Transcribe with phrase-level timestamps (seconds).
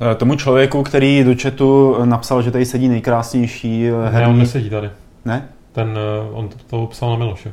[0.00, 4.20] Eh, tomu člověku, který do chatu napsal, že tady sedí nejkrásnější herní...
[4.20, 4.90] Ne, on nesedí tady.
[5.24, 5.48] Ne?
[5.72, 5.98] Ten,
[6.32, 7.52] on to psal na Miloše.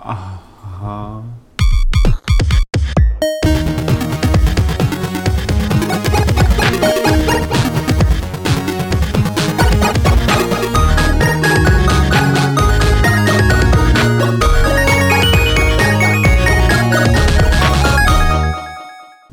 [0.00, 1.24] Aha.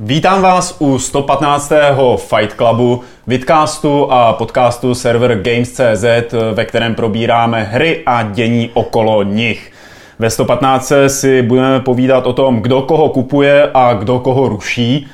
[0.08, 1.72] Vítám vás u 115.
[2.18, 9.72] Fight Clubu, vidcastu a podcastu server Games.cz, ve kterém probíráme hry a dění okolo nich.
[10.20, 15.08] Ve 115 si budeme povídat o tom, kdo koho kupuje a kdo koho ruší.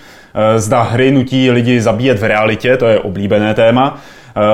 [0.58, 3.98] Zda hry nutí lidi zabíjet v realitě, to je oblíbené téma.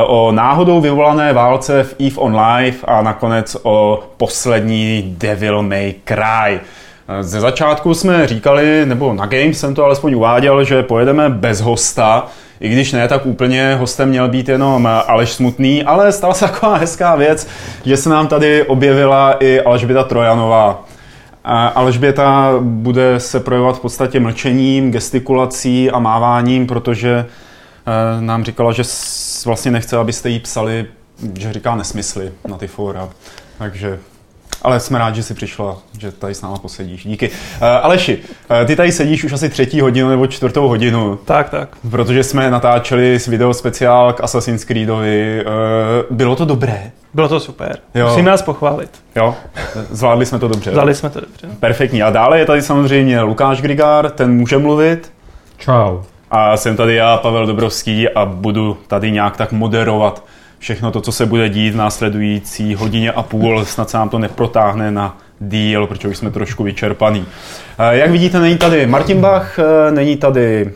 [0.07, 6.59] O náhodou vyvolané válce v EVE Online a nakonec o poslední Devil May Cry.
[7.21, 12.27] Ze začátku jsme říkali, nebo na Games jsem to alespoň uváděl, že pojedeme bez hosta,
[12.59, 16.77] i když ne, tak úplně hostem měl být jenom Aleš Smutný, ale stala se taková
[16.77, 17.47] hezká věc,
[17.85, 20.85] že se nám tady objevila i Alžběta Trojanová.
[21.75, 28.83] Alžběta bude se projevovat v podstatě mlčením, gestikulací a máváním, protože eh, nám říkala, že
[29.45, 30.85] vlastně nechce, abyste jí psali,
[31.37, 33.09] že říká nesmysly na ty fóra.
[33.57, 33.99] Takže
[34.61, 37.05] ale jsme rádi, že jsi přišla, že tady s náma posedíš.
[37.05, 37.29] Díky.
[37.29, 37.33] Uh,
[37.81, 41.19] Aleši, uh, ty tady sedíš už asi třetí hodinu nebo čtvrtou hodinu.
[41.25, 41.69] Tak, tak.
[41.91, 45.45] Protože jsme natáčeli s video speciál k Assassin's Creedovi.
[45.45, 46.91] Uh, bylo to dobré?
[47.13, 47.79] Bylo to super.
[47.95, 48.07] Jo.
[48.07, 48.89] Musím nás pochválit.
[49.15, 49.35] Jo,
[49.89, 50.71] zvládli jsme to dobře.
[50.71, 51.47] Zvládli jsme to dobře.
[51.59, 52.03] Perfektní.
[52.03, 55.11] A dále je tady samozřejmě Lukáš Grigár, ten může mluvit.
[55.57, 56.01] Čau.
[56.31, 60.23] A jsem tady já, Pavel Dobrovský, a budu tady nějak tak moderovat
[60.59, 64.19] všechno to, co se bude dít v následující hodině a půl, snad se nám to
[64.19, 67.25] neprotáhne na díl, protože už jsme trošku vyčerpaný.
[67.79, 70.71] Eh, jak vidíte, není tady Martin Bach, eh, není tady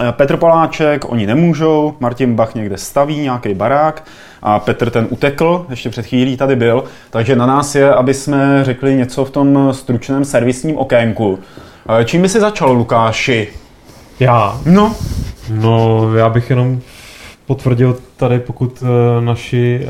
[0.00, 4.04] eh, Petr Poláček, oni nemůžou, Martin Bach někde staví nějaký barák
[4.42, 8.64] a Petr ten utekl, ještě před chvílí tady byl, takže na nás je, aby jsme
[8.64, 11.38] řekli něco v tom stručném servisním okénku.
[12.04, 13.48] Čím by si začal, Lukáši?
[14.20, 14.60] Já?
[14.66, 14.94] No.
[15.50, 16.80] No, já bych jenom
[17.46, 18.88] potvrdil tady, pokud uh,
[19.24, 19.80] naši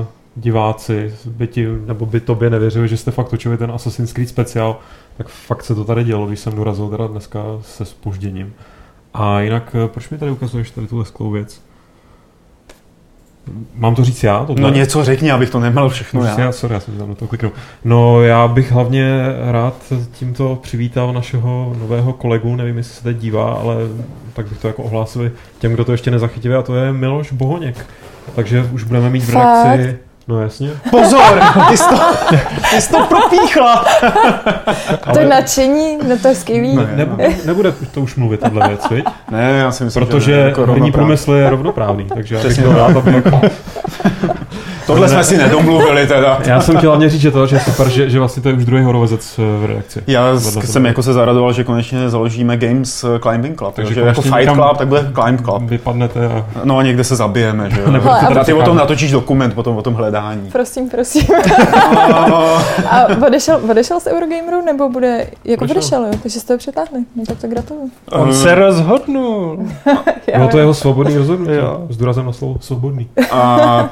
[0.00, 4.28] uh, diváci by ti, nebo by tobě nevěřili, že jste fakt točili ten Assassin's Creed
[4.28, 4.78] speciál,
[5.16, 8.54] tak fakt se to tady dělo, když jsem dorazil teda dneska se spožděním.
[9.14, 11.67] A jinak, uh, proč mi tady ukazuješ tady tuhle sklou věc?
[13.74, 14.44] Mám to říct já?
[14.44, 14.62] Tohle?
[14.62, 16.40] No něco řekni, abych to neměl všechno já.
[16.40, 16.52] já.
[16.52, 17.52] Sorry, já jsem tam na to kliknul.
[17.84, 19.18] No já bych hlavně
[19.50, 19.74] rád
[20.12, 23.74] tímto přivítal našeho nového kolegu, nevím, jestli se teď dívá, ale
[24.32, 27.86] tak bych to jako ohlásil těm, kdo to ještě nezachytili, a to je Miloš Bohoněk.
[28.34, 29.98] Takže už budeme mít v reakci...
[30.28, 30.70] No jasně.
[30.90, 31.96] Pozor, ty jsi to,
[32.70, 33.84] ty jsi to propíchla.
[35.12, 36.76] to nadšení, no to je skvělý.
[36.76, 39.04] Ne, nebude, nebude to už mluvit tohle věc, viď?
[39.30, 42.72] Ne, já si myslím, Protože že jako herní průmysl je rovnoprávný, takže já bych byl
[42.72, 43.40] rád, aby jako
[44.88, 46.38] Tohle jsme si nedomluvili teda.
[46.46, 48.64] Já jsem chtěl hlavně říct, že to, že super, že, že vlastně to je už
[48.64, 50.02] druhý horovezec eh, v reakci.
[50.06, 54.22] Já jsem jako se zaradoval, že konečně založíme Games eh, Climbing Club, takže, takže jako
[54.22, 55.62] Fight Club, tak bude Climb Club.
[55.62, 56.46] Vypadnete a...
[56.64, 57.90] No a někde se zabijeme, že jo.
[57.90, 60.50] Nebo a ty o tom natočíš dokument potom o tom hledání.
[60.52, 61.26] Prosím, prosím.
[62.90, 67.04] a odešel, odešel z Eurogameru, nebo bude, jako odešel, odešel jo, takže jste ho přitáhli,
[67.16, 67.90] no tak to gratuluju.
[68.10, 69.58] On se rozhodnul.
[70.36, 71.52] Bylo to jeho svobodný rozhodnutí,
[71.90, 73.08] s důrazem na slovo svobodný.
[73.30, 73.88] A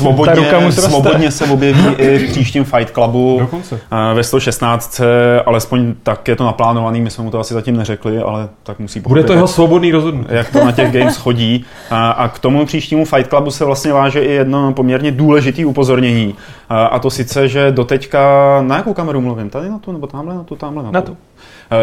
[0.00, 3.80] svobodně, svobodně se objeví i v příštím Fight Clubu Dokonce.
[4.14, 5.00] ve 116,
[5.46, 9.00] alespoň tak je to naplánovaný, my jsme mu to asi zatím neřekli, ale tak musí
[9.00, 9.10] pochopit.
[9.10, 10.28] Bude to jeho svobodný rozhodnutí.
[10.30, 11.64] Jak to na těch games chodí.
[11.90, 16.34] A, a k tomu příštímu Fight Clubu se vlastně váže i jedno poměrně důležité upozornění.
[16.68, 18.20] A, a to sice, že doteďka,
[18.62, 19.50] na jakou kameru mluvím?
[19.50, 20.94] Tady na tu, nebo tamhle na tu, tamhle na tu?
[20.94, 21.16] Na tu.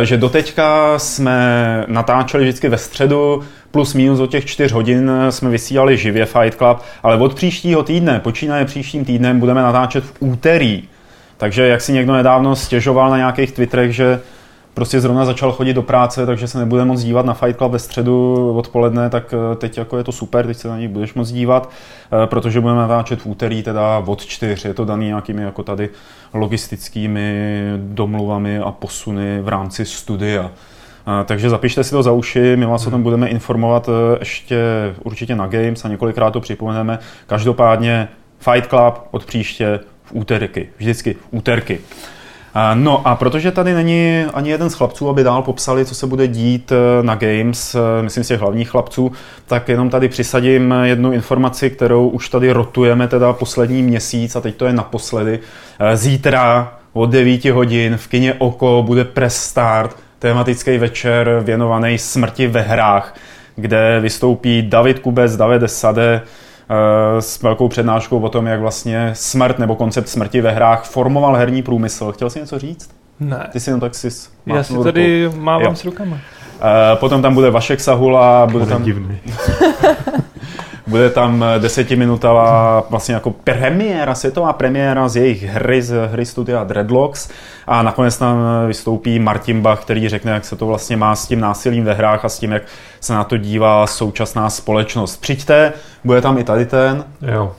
[0.04, 5.98] Že doteďka jsme natáčeli vždycky ve středu, plus minus od těch čtyř hodin jsme vysílali
[5.98, 10.84] živě Fight Club, ale od příštího týdne, počínaje příštím týdnem, budeme natáčet v úterý.
[11.38, 14.20] Takže jak si někdo nedávno stěžoval na nějakých Twitterech, že
[14.78, 17.80] prostě zrovna začal chodit do práce, takže se nebude moc dívat na Fight Club ve
[17.80, 21.32] středu odpoledne, tak eh, teď jako je to super, teď se na něj budeš moc
[21.32, 25.64] dívat, eh, protože budeme natáčet v úterý teda od čtyř, je to daný nějakými jako
[25.64, 25.90] tady
[26.34, 30.52] logistickými domluvami a posuny v rámci studia.
[31.26, 33.90] Takže zapište si to za uši, my vás o tom budeme informovat
[34.20, 34.58] ještě
[35.04, 37.00] určitě na Games a několikrát to připomeneme.
[37.28, 38.08] Každopádně
[38.40, 41.80] Fight Club od příště v úterky, vždycky v úterky.
[42.74, 46.28] No a protože tady není ani jeden z chlapců, aby dál popsali, co se bude
[46.28, 49.12] dít e, na Games, e, myslím si hlavních chlapců,
[49.48, 54.56] tak jenom tady přisadím jednu informaci, kterou už tady rotujeme teda poslední měsíc a teď
[54.56, 55.40] to je naposledy.
[55.94, 62.62] Zítra od 9 hodin v kině Oko bude press start tematický večer věnovaný smrti ve
[62.62, 63.16] hrách.
[63.60, 66.47] kde vystoupí David Kubec, David Sade, eh,
[67.20, 71.64] s velkou přednáškou o tom, jak vlastně smrt nebo koncept smrti ve hrách formoval herní
[71.64, 72.12] průmysl.
[72.12, 72.90] Chtěl jsi něco říct?
[73.20, 73.48] Ne.
[73.52, 74.10] Ty si jenom tak si
[74.46, 75.76] Já si tady mávám jo.
[75.76, 76.16] s rukama.
[76.16, 76.20] Uh,
[77.00, 78.84] potom tam bude Vašek Sahula, bude tam...
[78.84, 79.20] divný.
[80.88, 87.30] Bude tam desetiminutová vlastně jako premiéra, světová premiéra z jejich hry, z hry studia Dreadlocks
[87.68, 88.38] a nakonec tam
[88.68, 92.26] vystoupí Martin Bach, který řekne, jak se to vlastně má s tím násilím ve hrách
[92.26, 92.64] a s tím, jak
[93.00, 95.18] se na to dívá současná společnost.
[95.18, 95.74] Přijďte,
[96.04, 97.06] bude tam i tady ten.
[97.22, 97.52] Jo.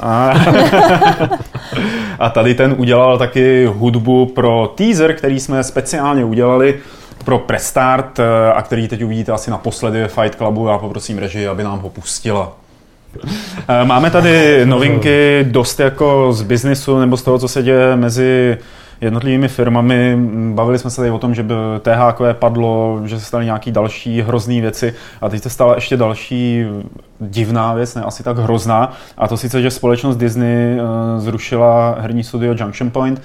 [0.00, 0.34] A,
[2.18, 6.80] a tady ten udělal taky hudbu pro teaser, který jsme speciálně udělali
[7.28, 10.68] pro Prestart eh, a který teď uvidíte asi naposledy ve Fight Clubu.
[10.68, 12.52] Já poprosím režii, aby nám ho pustila.
[13.68, 18.58] Eh, máme tady novinky dost jako z biznisu nebo z toho, co se děje mezi
[19.00, 20.16] jednotlivými firmami.
[20.54, 24.22] Bavili jsme se tady o tom, že by THQ padlo, že se staly nějaké další
[24.22, 26.64] hrozné věci a teď se stala ještě další
[27.20, 32.24] divná věc, ne asi tak hrozná, a to sice, že společnost Disney eh, zrušila herní
[32.24, 33.22] studio Junction Point,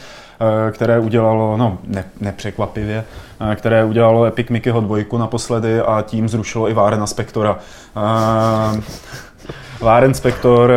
[0.71, 3.05] které udělalo, no ne, nepřekvapivě,
[3.51, 7.59] eh, které udělalo Epic Mickeyho dvojku naposledy a tím zrušilo i Várena Spektora.
[9.81, 10.73] Váren eh, Spektor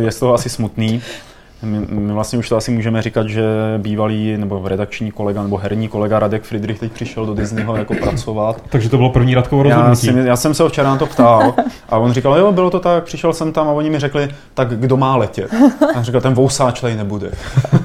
[0.00, 1.02] je z toho asi smutný,
[1.62, 3.44] my, my vlastně už to asi můžeme říkat, že
[3.78, 8.62] bývalý nebo redakční kolega nebo herní kolega Radek Friedrich teď přišel do Disneyho jako pracovat.
[8.68, 10.06] Takže to bylo první Radkovo rozhodnutí.
[10.06, 11.54] Já, si, já jsem se ho včera na to ptal
[11.88, 14.68] a on říkal, jo, bylo to tak, přišel jsem tam a oni mi řekli, tak
[14.68, 15.54] kdo má letět?
[15.94, 17.30] A říkal, ten vousáč tady nebude.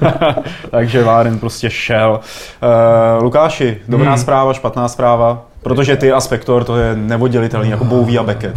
[0.72, 2.20] Takže Váren prostě šel.
[3.18, 4.22] Uh, Lukáši, dobrá hmm.
[4.22, 8.56] zpráva, špatná zpráva, protože ty a Spektor to je nevodělitelný, jako Bowie a Beckett.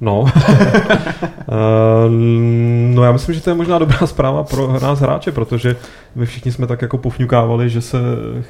[0.00, 0.24] No.
[1.50, 2.08] Eh,
[2.94, 5.76] no já myslím, že to je možná dobrá zpráva pro nás hráče, protože
[6.14, 7.98] my všichni jsme tak jako pofňukávali, že se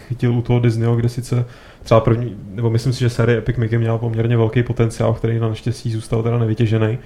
[0.09, 1.45] chytil u toho Disneyho, kde sice
[1.83, 5.49] třeba první, nebo myslím si, že série Epic Mickey měla poměrně velký potenciál, který na
[5.49, 6.99] naštěstí zůstal teda nevytěžený.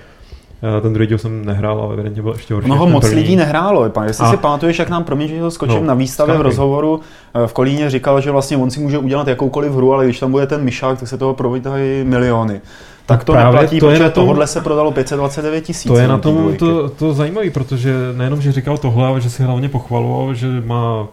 [0.78, 2.70] Eh, ten druhý díl jsem nehrál, ale evidentně byl ještě horší.
[2.70, 3.16] No ho moc první.
[3.20, 3.90] lidí nehrálo.
[3.90, 4.30] Pan, jestli a.
[4.30, 7.00] si pamatuješ, jak nám, promiň, že to skočím, no, na výstavě v rozhovoru
[7.34, 10.30] eh, v Kolíně říkal, že vlastně on si může udělat jakoukoliv hru, ale když tam
[10.30, 12.60] bude ten myšák, tak se toho provítají miliony.
[13.06, 15.92] Tak to Právě neplatí, to je na tom, tohle se prodalo 529 tisíc.
[15.92, 19.42] To je na tom to, to zajímavé, protože nejenom, že říkal tohle, ale že si
[19.42, 21.06] hlavně pochvaloval, že má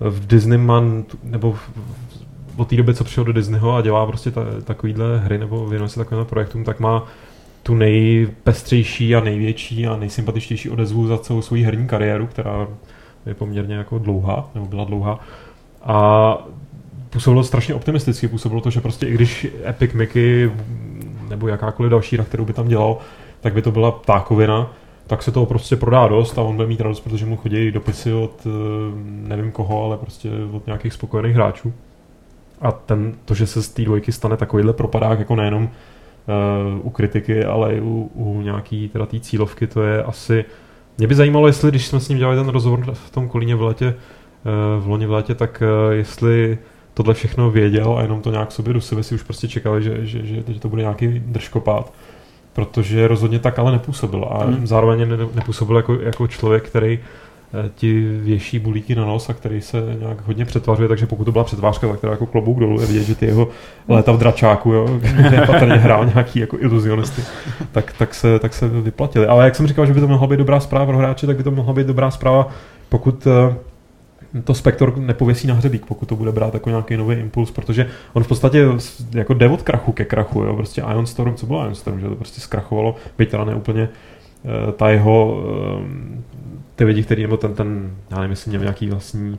[0.00, 1.70] v Disney man, nebo v,
[2.56, 5.88] od té doby, co přišel do Disneyho a dělá prostě ta, takovýhle hry nebo věnuje
[5.88, 7.04] se takovým projektům, tak má
[7.62, 12.66] tu nejpestřejší a největší a nejsympatičtější odezvu za celou svou herní kariéru, která
[13.26, 15.20] je poměrně jako dlouhá, nebo byla dlouhá.
[15.82, 16.38] A
[17.10, 20.50] působilo strašně optimisticky, působilo to, že prostě i když Epic Mickey
[21.28, 22.98] nebo jakákoliv další hra, kterou by tam dělal,
[23.40, 24.70] tak by to byla ptákovina,
[25.06, 28.12] tak se toho prostě prodá dost a on bude mít radost, protože mu chodí dopisy
[28.12, 28.50] od eh,
[29.04, 31.72] nevím koho, ale prostě od nějakých spokojených hráčů.
[32.60, 36.90] A ten, to, že se z té dvojky stane takovýhle propadák, jako nejenom uh, u
[36.90, 40.44] kritiky, ale i u, u nějaký teda té cílovky, to je asi...
[40.98, 43.62] Mě by zajímalo, jestli, když jsme s ním dělali ten rozhovor v tom Kolíně v
[43.62, 46.58] letě, uh, v loni v létě, tak uh, jestli
[46.94, 50.06] tohle všechno věděl a jenom to nějak sobě do sebe si už prostě čekali, že,
[50.06, 51.92] že, že, že to bude nějaký držkopát.
[52.52, 54.28] Protože rozhodně tak ale nepůsobil.
[54.30, 54.66] A hmm.
[54.66, 56.98] zároveň nepůsobil jako, jako člověk, který
[57.54, 61.32] eh, ti věší bulíky na nos a který se nějak hodně přetvařuje, takže pokud to
[61.32, 63.48] byla přetvářka, tak teda jako klobouk dolů je vidět, že ty jeho
[63.88, 67.22] léta v dračáku, jo, kde patrně hrál nějaký jako iluzionisty,
[67.72, 69.26] tak, tak, se, tak se vyplatili.
[69.26, 71.42] Ale jak jsem říkal, že by to mohla být dobrá zpráva pro hráče, tak by
[71.42, 72.48] to mohla být dobrá zpráva,
[72.88, 73.54] pokud eh,
[74.44, 78.24] to Spektor nepověsí na hřebík, pokud to bude brát jako nějaký nový impuls, protože on
[78.24, 78.66] v podstatě
[79.14, 82.08] jako jde od krachu ke krachu, jo, prostě Ion Storm, co bylo Ion Storm, že
[82.08, 85.42] to prostě zkrachovalo, byť teda ne úplně eh, ta jeho,
[85.78, 86.22] eh,
[86.76, 89.38] ty lidi, který, nebo ten, ten, já nevím, jestli měl nějaký vlastní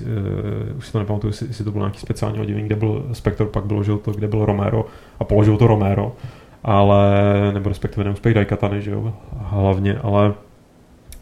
[0.00, 3.46] Uh, už si to nepamatuju, jestli, jestli to bylo nějaký speciální oddělení, kde byl Spector,
[3.46, 4.86] pak bylo to, kde byl Romero
[5.18, 6.16] a položil to Romero,
[6.64, 7.14] ale,
[7.52, 10.34] nebo respektive neúspěch Daikatany, že jo, hlavně, ale,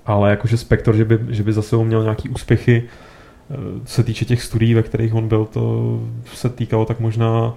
[0.06, 2.88] ale jakože Spector, že by, že by zase měl nějaký úspěchy,
[3.84, 6.00] co se týče těch studií, ve kterých on byl, to
[6.34, 7.54] se týkalo tak možná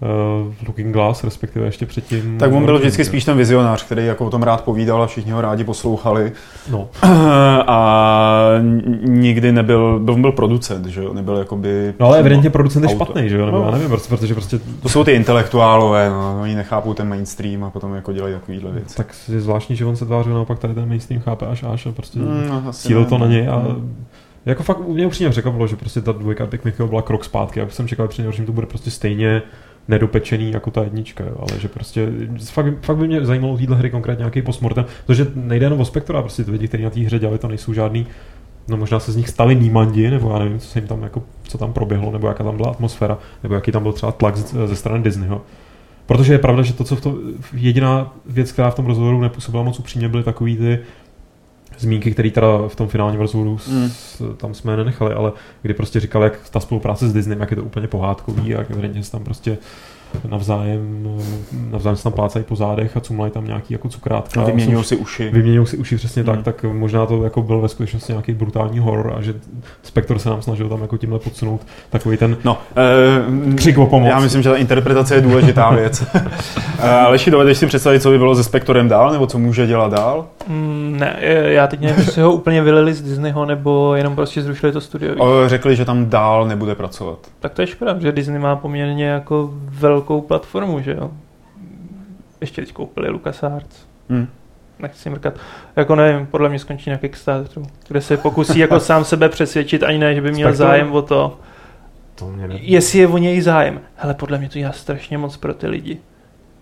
[0.00, 2.38] uh, Looking Glass, respektive ještě předtím.
[2.38, 5.32] Tak on byl vždycky spíš ten vizionář, který jako o tom rád povídal a všichni
[5.32, 6.32] ho rádi poslouchali.
[6.70, 6.88] No.
[7.66, 8.48] A
[9.02, 11.94] nikdy nebyl, byl, byl producent, že jo, nebyl jakoby...
[12.00, 13.64] No ale evidentně producent je špatný, že jo, nebo no.
[13.64, 14.60] já nevím, prostě, protože prostě...
[14.82, 18.96] To jsou ty intelektuálové, no, oni nechápou ten mainstream a potom jako dělají takovýhle věci.
[18.96, 21.92] Tak je zvláštní, že on se tvářil naopak tady ten mainstream chápe až až a
[21.92, 23.76] prostě mm, no, cílil to na něj a
[24.46, 27.60] jako fakt mě upřímně překvapilo, že prostě ta dvojka Epic Mickeyho byla krok zpátky.
[27.60, 29.42] Já jsem čekal, že to bude prostě stejně
[29.88, 31.36] nedopečený jako ta jednička, jo.
[31.38, 32.08] ale že prostě
[32.44, 35.84] fakt, fakt by mě zajímalo u téhle hry konkrétně nějaký postmortem, protože nejde jenom o
[35.84, 38.06] Spektora, prostě ty lidi, kteří na té hře dělali, to nejsou žádný
[38.68, 41.22] No možná se z nich stali nímandi, nebo já nevím, co se jim tam jako,
[41.42, 44.76] co tam proběhlo, nebo jaká tam byla atmosféra, nebo jaký tam byl třeba tlak ze
[44.76, 45.42] strany Disneyho.
[46.06, 47.18] Protože je pravda, že to, co v tom,
[47.52, 50.78] jediná věc, která v tom rozhovoru nepůsobila moc upřímně, byly takový ty
[51.78, 53.90] zmínky, které teda v tom finálním rozhovoru mm.
[54.36, 57.64] tam jsme nenechali, ale kdy prostě říkal, jak ta spolupráce s Disney, jak je to
[57.64, 58.68] úplně pohádkový a jak
[59.10, 59.58] tam prostě
[60.30, 61.08] navzájem,
[61.70, 64.44] navzájem se tam plácají po zádech a cumlají tam nějaký jako cukrátka.
[64.44, 65.30] Vyměňují si uši.
[65.30, 66.42] Vyměňují si uši přesně hmm.
[66.42, 69.34] tak, tak možná to jako byl ve skutečnosti nějaký brutální horor a že
[69.82, 72.58] Spektor se nám snažil tam jako tímhle podsunout takový ten no,
[73.48, 74.08] uh, křik o pomoc.
[74.08, 76.06] Já myslím, že ta interpretace je důležitá věc.
[76.14, 79.92] uh, Aleši, dovedeš si představit, co by bylo se Spektorem dál, nebo co může dělat
[79.92, 80.26] dál?
[80.48, 84.72] Mm, ne, já teď nevím, jestli ho úplně vylili z Disneyho, nebo jenom prostě zrušili
[84.72, 85.14] to studio.
[85.14, 87.18] Uh, řekli, že tam dál nebude pracovat.
[87.40, 91.10] Tak to je škoda, že Disney má poměrně jako velkou velkou platformu, že jo.
[92.40, 93.86] Ještě teď koupili LucasArts.
[94.08, 94.28] Hmm.
[94.78, 95.34] Nechci mrkat.
[95.76, 99.98] Jako nevím, podle mě skončí na Kickstarteru, kde se pokusí jako sám sebe přesvědčit, ani
[99.98, 100.68] ne, že by měl Spektrum.
[100.68, 101.38] zájem o to.
[102.14, 102.58] to mě ne...
[102.60, 103.80] Jestli je o něj zájem.
[103.96, 105.98] Hele, podle mě to dělá strašně moc pro ty lidi.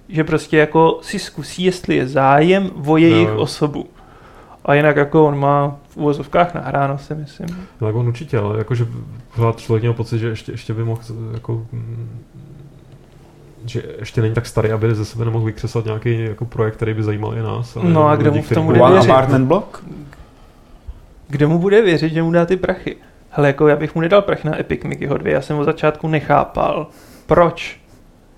[0.08, 3.38] Že prostě jako si zkusí, jestli je zájem o jejich no.
[3.38, 3.86] osobu.
[4.64, 7.48] A jinak jako on má v úvozovkách nahráno, si myslím.
[7.78, 8.86] Tak on určitě, ale jakože
[9.56, 11.00] člověk měl pocit, že ještě, ještě by mohl
[11.32, 11.66] jako
[13.64, 17.02] že ještě není tak starý, aby ze sebe nemohl vykřesat nějaký jako projekt, který by
[17.02, 17.76] zajímal i nás.
[17.76, 19.10] Ale no a kde mu v tom bude věřit?
[19.10, 19.84] apartment block?
[21.28, 22.96] Kde mu bude věřit, že mu dá ty prachy?
[23.30, 26.08] Hele, jako já bych mu nedal prach na Epic Mickeyho 2, já jsem od začátku
[26.08, 26.86] nechápal.
[27.26, 27.80] Proč?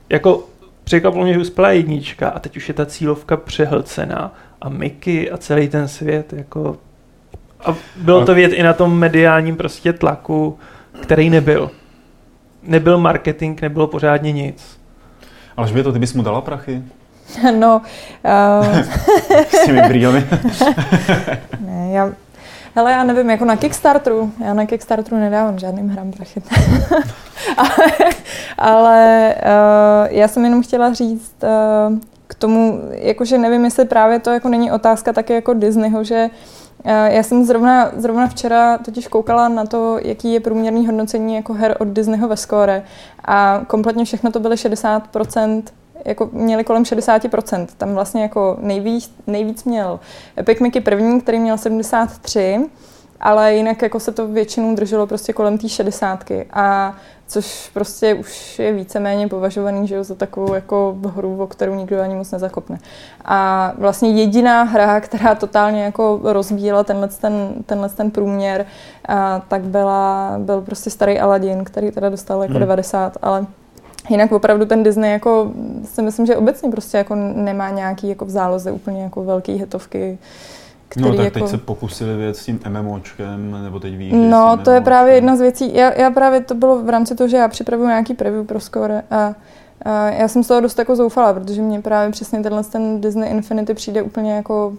[0.09, 0.45] Jako
[0.85, 5.37] překvapilo mě, že uspěla jednička a teď už je ta cílovka přehlcená a Mickey a
[5.37, 6.77] celý ten svět jako...
[7.65, 10.59] A bylo to vědět i na tom mediálním prostě tlaku,
[11.01, 11.71] který nebyl.
[12.63, 14.81] Nebyl marketing, nebylo pořádně nic.
[15.57, 16.83] Ale by to, ty bys mu dala prachy?
[17.59, 17.83] No.
[18.25, 18.79] Uh...
[19.49, 20.27] S těmi brýlemi.
[21.61, 22.13] ne, já,
[22.75, 24.33] hele, já nevím, jako na Kickstarteru.
[24.45, 26.43] Já na Kickstarteru nedávám žádným hrám prachy.
[27.57, 27.93] ale
[28.59, 34.31] ale uh, já jsem jenom chtěla říct uh, k tomu, jakože nevím, jestli právě to
[34.31, 39.49] jako není otázka také jako Disneyho, že Eh, já jsem zrovna, zrovna včera totiž koukala
[39.49, 42.83] na to, jaký je průměrný hodnocení jako her od Disneyho ve score
[43.25, 45.63] a kompletně všechno to byly 60%,
[46.05, 47.67] jako měli kolem 60%.
[47.77, 50.01] Tam vlastně jako nejvíc, nejvíc měl
[50.39, 52.67] Epic Mickey první, který měl 73,
[53.21, 56.47] ale jinak jako se to většinou drželo prostě kolem té šedesátky.
[56.53, 56.95] A
[57.29, 62.15] což prostě už je víceméně považovaný že za takovou jako hru, o kterou nikdo ani
[62.15, 62.79] moc nezakopne.
[63.25, 68.67] A vlastně jediná hra, která totálně jako rozbíjela tenhle ten, tenhle ten průměr,
[69.09, 72.61] a, tak byla, byl prostě starý Aladdin, který teda dostal jako hmm.
[72.61, 73.47] 90, ale
[74.09, 75.53] Jinak opravdu ten Disney jako
[75.85, 80.19] si myslím, že obecně prostě jako nemá nějaký jako v záloze úplně jako velký hitovky
[80.89, 81.39] který no tak jako...
[81.39, 85.37] teď se pokusili věc s tím MMOčkem, nebo teď víš, No, to je právě jedna
[85.37, 85.75] z věcí.
[85.75, 89.03] Já, já právě to bylo v rámci toho, že já připravuju nějaký preview pro Score
[89.11, 89.35] a,
[89.83, 93.31] a já jsem z toho dost jako zoufala, protože mě právě přesně tenhle ten Disney
[93.31, 94.73] Infinity přijde úplně jako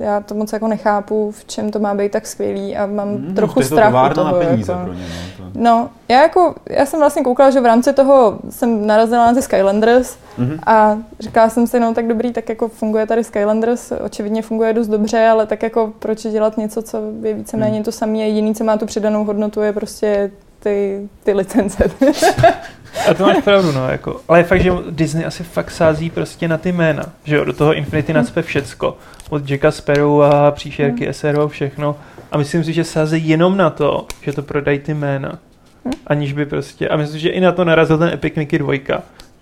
[0.00, 3.34] já to moc jako nechápu, v čem to má být tak skvělý a mám mm,
[3.34, 4.40] trochu no, strach to toho.
[4.40, 4.84] Na peníze jako.
[4.84, 5.06] pro ně,
[5.40, 5.58] no, to...
[5.60, 9.42] no, já jako, já jsem vlastně koukala, že v rámci toho jsem narazila na ty
[9.42, 10.58] Skylanders mm-hmm.
[10.66, 14.88] a říkala jsem si, no tak dobrý, tak jako funguje tady Skylanders, očividně funguje dost
[14.88, 17.84] dobře, ale tak jako proč dělat něco, co je víceméně mm.
[17.84, 20.30] to samé, jediný, co má tu přidanou hodnotu, je prostě
[20.62, 21.84] ty, ty licence.
[23.10, 24.20] A to máš pravdu, no, jako.
[24.28, 27.52] Ale je fakt, že Disney asi fakt sází prostě na ty jména, že jo, do
[27.52, 28.22] toho Infinity hmm.
[28.22, 28.96] nacpe všecko.
[29.30, 31.12] Od Jacka Sparrow a příšerky hmm.
[31.12, 31.96] SRO, všechno.
[32.32, 35.38] A myslím si, že sází jenom na to, že to prodají ty jména.
[35.84, 35.94] Hmm.
[36.06, 38.72] Aniž by prostě, a myslím, že i na to narazil ten Epic Mickey 2,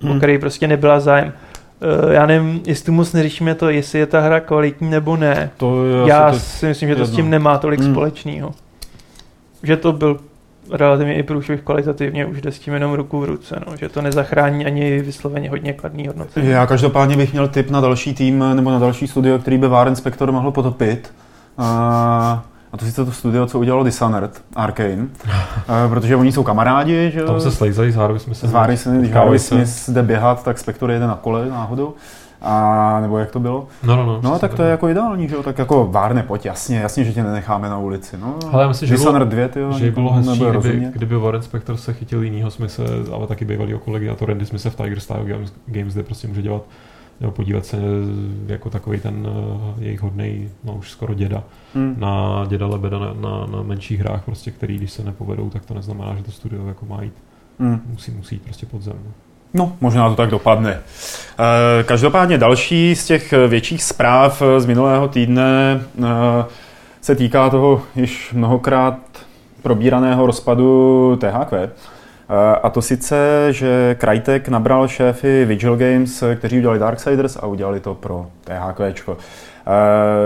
[0.00, 0.12] hmm.
[0.12, 1.32] o který prostě nebyla zájem.
[2.04, 5.50] Uh, já nevím, jestli moc neřešíme to, jestli je ta hra kvalitní nebo ne.
[5.56, 7.12] To je já to si myslím, že to jedno.
[7.12, 7.92] s tím nemá tolik hmm.
[7.92, 8.54] společného.
[9.62, 10.20] Že to byl
[10.70, 14.02] relativně i průšvih kvalitativně už jde s tím jenom ruku v ruce, no, že to
[14.02, 16.48] nezachrání ani vysloveně hodně kladný hodnocení.
[16.48, 19.88] Já každopádně bych měl tip na další tým nebo na další studio, který by War
[19.88, 21.14] Inspector mohl potopit.
[21.58, 21.64] Uh,
[22.72, 25.06] a to sice to studio, co udělalo Dishonored, Arkane,
[25.88, 28.50] protože oni jsou kamarádi, že Tam se slejzají s Harvey Smithem.
[28.50, 31.94] S Harvey Smith, když Harvey Smith jde běhat, tak Spector jede na kole náhodou.
[32.44, 33.66] A nebo jak to bylo?
[33.82, 34.20] No, no, no.
[34.22, 35.42] No, tak to je jako ideální, že jo?
[35.42, 38.18] Tak jako Várne, pojď, jasně, jasně, že tě nenecháme na ulici.
[38.18, 41.92] No, Ale myslím, že bylo, dvě, tyjo, že bylo hezčí, kdyby, kdyby Warren Spector se
[41.92, 42.82] chytil jinýho Smise,
[43.12, 46.28] ale taky bývalýho kolegy, a to Randy Smise v Tiger Style Games, Games kde prostě
[46.28, 46.62] může dělat
[47.20, 47.76] nebo podívat se
[48.46, 51.44] jako takový ten uh, jejich hodný, no už skoro děda,
[51.74, 51.94] hmm.
[51.98, 55.74] na děda Lebeda na, na, na, menších hrách, prostě, který když se nepovedou, tak to
[55.74, 57.14] neznamená, že to studio jako má jít.
[57.58, 57.82] Hmm.
[57.86, 58.96] Musí, musí jít prostě pod zem.
[59.04, 59.12] No.
[59.54, 60.80] No, možná to tak dopadne.
[61.38, 66.04] Eh, každopádně další z těch větších zpráv z minulého týdne eh,
[67.00, 68.98] se týká toho již mnohokrát
[69.62, 71.64] probíraného rozpadu THQ.
[71.64, 71.70] Eh,
[72.62, 77.94] a to sice, že Crytek nabral šéfy Vigil Games, kteří udělali Darksiders a udělali to
[77.94, 78.94] pro THQ.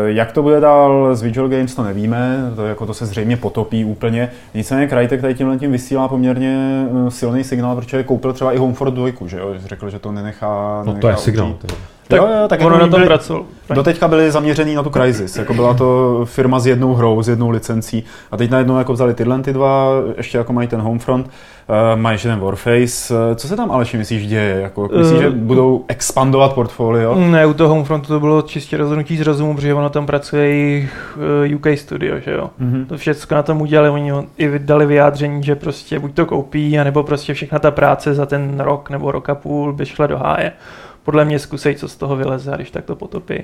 [0.06, 3.84] Jak to bude dál s Vigil Games, to nevíme, to, jako to se zřejmě potopí
[3.84, 4.30] úplně.
[4.54, 9.08] Nicméně Crytek tady tímhle tím vysílá poměrně silný signál, protože koupil třeba i Homefort 2,
[9.26, 9.54] že jo?
[9.56, 11.54] Řekl, že to nenechá, No to je signál.
[12.08, 13.44] Tak, jo, jo, tak ono jako na tom byli, pracoval.
[13.74, 17.50] Doteďka byli zaměřený na tu Crysis, jako byla to firma s jednou hrou, s jednou
[17.50, 22.00] licencí a teď najednou jako vzali tyhle ty dva, ještě jako mají ten Homefront, uh,
[22.00, 23.14] mají ještě ten Warface.
[23.34, 24.60] Co se tam Aleši myslíš děje?
[24.60, 27.14] Jako, myslíš, uh, že budou expandovat portfolio?
[27.14, 31.18] Ne, u toho Homefrontu to bylo čistě rozhodnutí z rozumu, protože ono tam pracuje jejich
[31.56, 32.50] UK studio, že jo.
[32.60, 32.86] Mm-hmm.
[32.86, 37.02] To všechno na tom udělali, oni i dali vyjádření, že prostě buď to koupí, anebo
[37.02, 40.52] prostě všechna ta práce za ten rok nebo rok a půl by šla do háje
[41.06, 43.34] podle mě zkusej, co z toho vyleze a když tak to potopí.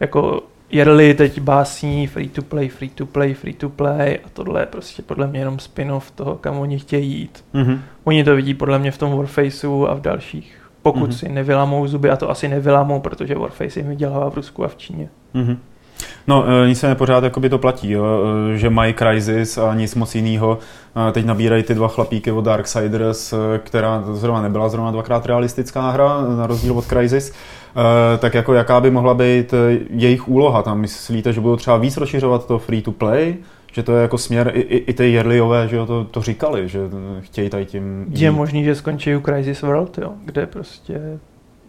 [0.00, 4.62] Jako Jerli teď básní free to play, free to play, free to play a tohle
[4.62, 7.44] je prostě podle mě jenom spin-off toho, kam oni chtějí jít.
[7.54, 7.78] Mm-hmm.
[8.04, 10.58] Oni to vidí podle mě v tom Warfaceu a v dalších.
[10.82, 11.18] Pokud mm-hmm.
[11.18, 14.76] si nevylamou zuby, a to asi nevylamou, protože Warface jim vydělává v Rusku a v
[14.76, 15.08] Číně.
[15.34, 15.56] Mm-hmm.
[16.26, 18.04] No, e, nic se nepořád jakoby to platí, jo?
[18.54, 20.58] E, že mají Crysis a nic moc jiného.
[21.08, 26.20] E, teď nabírají ty dva chlapíky od Darksiders, která zrovna nebyla zrovna dvakrát realistická hra,
[26.36, 27.32] na rozdíl od Crysis.
[28.18, 29.54] Tak jako jaká by mohla být
[29.90, 30.62] jejich úloha?
[30.62, 33.36] Tam myslíte, že budou třeba víc rozšiřovat to free to play?
[33.72, 36.68] že to je jako směr, i, i, i ty Jerliové, že jo, to, to říkali,
[36.68, 36.80] že
[37.20, 41.18] chtějí tady tím Je možný, že skončí u Crisis World, jo, kde prostě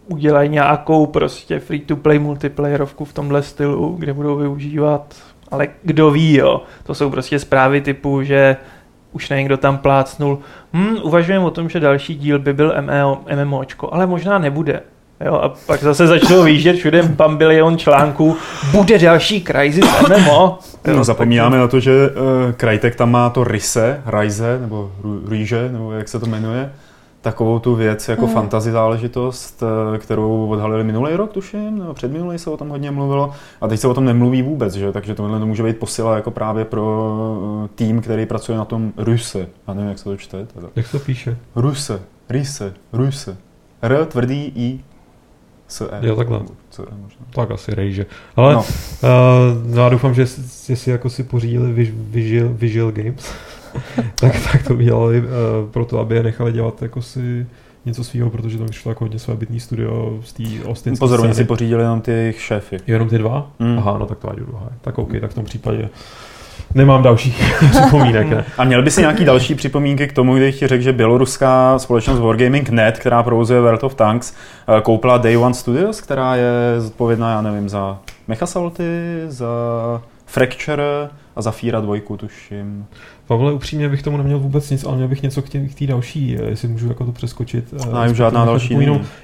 [0.08, 5.16] udělají nějakou prostě free-to-play multiplayerovku v tomhle stylu, kde budou využívat,
[5.52, 6.62] ale kdo ví, jo.
[6.84, 8.58] To jsou prostě zprávy typu, že
[9.12, 10.40] už někdo tam plácnul,
[10.74, 14.82] hm, uvažujeme o tom, že další díl by byl MMO, MMOčko, ale možná nebude.
[15.26, 18.38] Jo, a pak zase začnou výjíždět všude pambilion článků,
[18.72, 20.60] bude další Crysis MMO.
[20.88, 24.92] Jo, no, zapomínáme na to, že uh, Crytek tam má to Rise, Rise, nebo
[25.30, 26.72] Rýže, nebo jak se to jmenuje,
[27.24, 28.34] takovou tu věc jako mm.
[28.34, 29.64] fantasy záležitost,
[29.96, 33.80] eh, kterou odhalili minulý rok, tuším, nebo předminulý se o tom hodně mluvilo, a teď
[33.80, 34.92] se o tom nemluví vůbec, že?
[34.92, 38.94] takže tohle to může být posila jako právě pro eh, tým, který pracuje na tom
[38.98, 39.48] Ruse.
[39.68, 40.46] Já nevím, jak se to čte.
[40.46, 40.68] Teda.
[40.76, 41.38] Jak se to píše?
[41.56, 43.38] Ruse, Rise, Ruse.
[43.82, 44.80] R tvrdý I
[45.68, 46.08] C E.
[46.08, 46.40] Jo, takhle.
[46.70, 47.26] C možná.
[47.34, 48.06] Tak asi rejže.
[48.36, 48.60] Ale no.
[48.60, 53.34] uh, já doufám, že si jako si pořídili Visual, Visual Games.
[54.16, 55.28] tak, tak to udělali uh,
[55.72, 57.46] proto, aby je nechali dělat jako si
[57.86, 60.98] něco svého, protože tam vyšlo jako hodně své bytný studio z té Austin.
[61.00, 62.78] Pozor, oni si pořídili jenom ty jejich šéfy.
[62.88, 63.52] Jenom ty dva?
[63.60, 63.78] Mm.
[63.78, 64.70] Aha, no tak to ať druhá.
[64.82, 65.90] Tak OK, tak v tom případě
[66.76, 68.30] Nemám dalších připomínek.
[68.30, 68.46] Ne?
[68.58, 72.20] A měl by si nějaký další připomínky k tomu, když ti řekl, že běloruská společnost
[72.20, 74.34] Wargaming.net, která provozuje World of Tanks,
[74.68, 78.84] eh, koupila Day One Studios, která je zodpovědná, já nevím, za Mechasalty,
[79.28, 79.48] za
[80.26, 82.86] Fracture a za Fíra dvojku, tuším.
[83.28, 86.44] Pavle, upřímně bych tomu neměl vůbec nic, ale měl bych něco k té další, eh,
[86.50, 87.74] jestli můžu jako to přeskočit.
[87.74, 88.74] No, už žádná další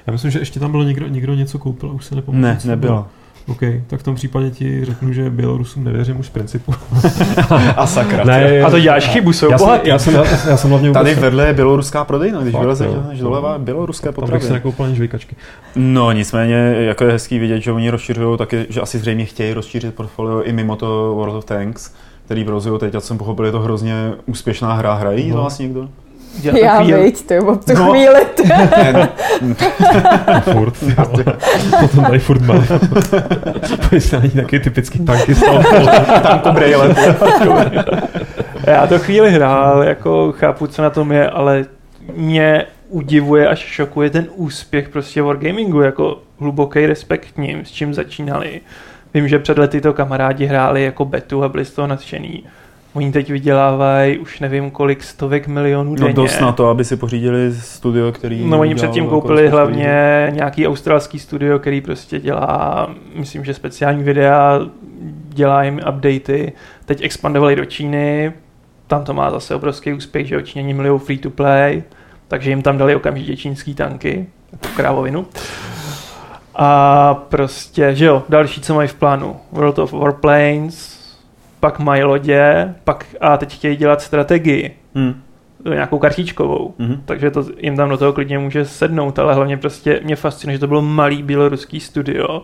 [0.06, 2.42] Já myslím, že ještě tam bylo někdo, někdo něco koupil, už se nepamatuji.
[2.42, 3.06] Ne, nebylo.
[3.50, 6.74] OK, tak v tom případě ti řeknu, že Bělorusům nevěřím už z principu.
[7.76, 8.24] a sakra.
[8.24, 9.80] Ne, a to děláš chybu, jsou já bohatý.
[9.80, 12.88] Jsem, já, jsem, já, já jsem hlavně Tady vedle je běloruská prodejna, když vyleze
[13.20, 14.30] doleva běloruské potraviny.
[14.30, 15.36] Tam bych si nekoupil ani žvejkačky.
[15.76, 19.94] No nicméně, jako je hezký vidět, že oni rozšiřují taky, že asi zřejmě chtějí rozšířit
[19.94, 23.60] portfolio i mimo to World of Tanks, který provozují teď, já jsem pochopil, je to
[23.60, 24.94] hrozně úspěšná hra.
[24.94, 25.36] Hrají no.
[25.36, 25.88] to vlastně někdo?
[26.42, 27.90] Já, já veď, to je v tu no.
[27.90, 28.20] chvíli.
[30.52, 30.74] furt,
[31.80, 32.54] Potom tady furt má.
[33.90, 35.62] Pojď ani taky typický tanky z toho.
[36.22, 36.94] Tanko brejle.
[38.66, 41.64] já to chvíli hrál, jako chápu, co na tom je, ale
[42.16, 47.94] mě udivuje až šokuje ten úspěch prostě Wargamingu, jako hluboký respekt k ním, s čím
[47.94, 48.60] začínali.
[49.14, 52.44] Vím, že před lety to kamarádi hráli jako betu a byli z toho nadšený.
[52.92, 56.08] Oni teď vydělávají už nevím kolik stovek milionů denně.
[56.08, 58.46] No dost na to, aby si pořídili studio, který...
[58.46, 60.36] No oni předtím koupili hlavně studio.
[60.36, 64.60] nějaký australský studio, který prostě dělá, myslím, že speciální videa,
[65.28, 66.52] dělá jim updaty.
[66.84, 68.32] Teď expandovali do Číny,
[68.86, 71.82] tam to má zase obrovský úspěch, že Číňani milují free to play,
[72.28, 75.26] takže jim tam dali okamžitě čínský tanky, jako krávovinu.
[76.54, 79.36] A prostě, že jo, další, co mají v plánu.
[79.52, 80.99] World of Warplanes,
[81.60, 84.76] pak mají lodě, pak a teď chtějí dělat strategii.
[84.94, 85.14] Hmm.
[85.64, 86.74] Nějakou kartičkovou.
[86.78, 87.02] Hmm.
[87.04, 90.60] Takže to jim tam do toho klidně může sednout, ale hlavně prostě mě fascinuje, že
[90.60, 92.42] to bylo malý běloruský studio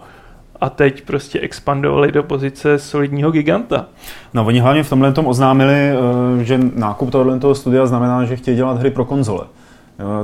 [0.60, 3.86] a teď prostě expandovali do pozice solidního giganta.
[4.34, 8.56] No oni hlavně v tomhle tom oznámili, eh, že nákup tohoto studia znamená, že chtějí
[8.56, 9.44] dělat hry pro konzole.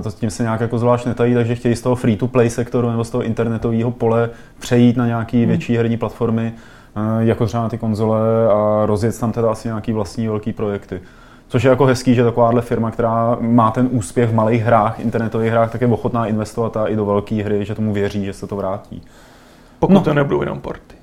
[0.03, 3.05] To s tím se nějak jako zvlášť netají, takže chtějí z toho free-to-play sektoru nebo
[3.05, 5.47] z toho internetového pole přejít na nějaké hmm.
[5.47, 6.53] větší herní platformy,
[7.21, 8.21] jako třeba na ty konzole
[8.53, 11.01] a rozjet tam teda asi nějaký vlastní velký projekty.
[11.49, 15.51] Což je jako hezký, že takováhle firma, která má ten úspěch v malých hrách, internetových
[15.53, 18.47] hrách, tak je ochotná investovat a i do velké hry, že tomu věří, že se
[18.47, 19.03] to vrátí.
[19.79, 20.01] Pokud No.
[20.01, 20.95] to nebudou jenom porty.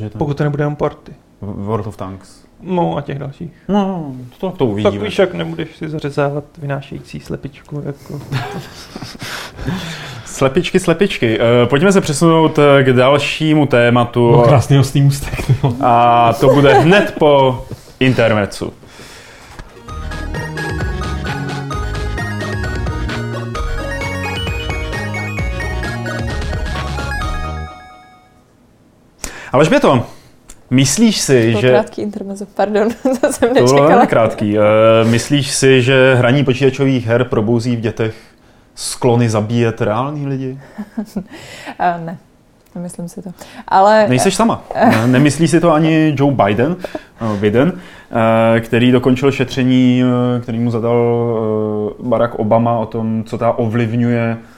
[0.00, 1.12] Je ten Pokud to nebude jenom porty.
[1.40, 2.44] World of Tanks.
[2.62, 3.50] No a těch dalších.
[3.68, 5.04] No, to, to Tak uvidíme.
[5.04, 7.82] víš, jak nebudeš si zařezávat vynášející slepičku.
[7.86, 8.20] Jako.
[10.42, 11.38] Slepičky, slepičky.
[11.40, 14.32] Eh, Pojďme se přesunout eh, k dalšímu tématu.
[14.32, 15.34] No, krásný hostný ústek.
[15.64, 15.72] jo.
[15.80, 17.64] A to bude hned po
[18.00, 18.72] intermecu.
[29.52, 30.06] Alžběto,
[30.70, 31.68] myslíš si, To že...
[31.68, 32.88] krátký intermezzo, pardon,
[33.20, 34.06] to jsem To bylo nečekala.
[34.06, 34.58] krátký.
[34.58, 34.60] Eh,
[35.04, 38.14] Myslíš si, že hraní počítačových her probouzí v dětech
[38.78, 40.58] sklony zabíjet reální lidi?
[41.78, 42.18] A ne,
[42.74, 43.30] nemyslím si to.
[43.68, 44.62] Ale Nejseš sama.
[44.74, 46.76] Ne- Nemyslí si to ani Joe Biden,
[47.20, 47.72] eh, Biden
[48.56, 50.02] eh, který dokončil šetření,
[50.36, 51.04] eh, který mu zadal
[52.00, 54.57] eh, Barack Obama o tom, co ta ovlivňuje eh,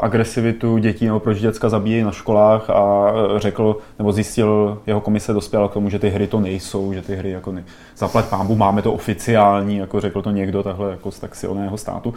[0.00, 5.32] agresivitu dětí nebo proč děcka zabíjejí na školách a eh, řekl, nebo zjistil, jeho komise
[5.32, 7.64] dospěla k tomu, že ty hry to nejsou, že ty hry jako ne,
[7.96, 12.14] zaplať pámbu, máme to oficiální, jako řekl to někdo takhle jako z tak silného státu.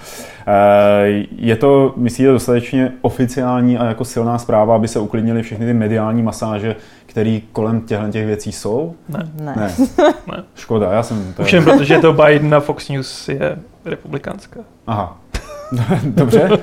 [0.47, 5.73] Eh, Je to, myslíte, dostatečně oficiální a jako silná zpráva, aby se uklidnily všechny ty
[5.73, 8.95] mediální masáže, které kolem těchto těch věcí jsou?
[9.09, 9.31] Ne.
[9.41, 9.53] ne.
[9.55, 9.71] Ne.
[10.27, 10.43] Ne.
[10.55, 11.33] Škoda, já jsem...
[11.33, 14.59] To Už jen protože to Biden na Fox News je republikánská.
[14.87, 15.20] Aha.
[16.03, 16.49] Dobře.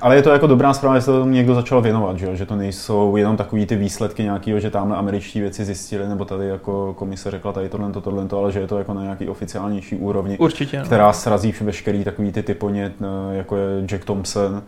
[0.00, 2.34] Ale je to jako dobrá zpráva, že se tomu někdo začal věnovat, že, jo?
[2.36, 6.48] že to nejsou jenom takový ty výsledky nějakého, že tamhle američtí věci zjistili, nebo tady
[6.48, 9.28] jako komise řekla tady tohle, to, tohle, to, ale že je to jako na nějaký
[9.28, 10.78] oficiálnější úrovni, Určitě.
[10.78, 10.84] No.
[10.84, 14.62] která srazí veškerý takový ty typoně, eh, jako je Jack Thompson.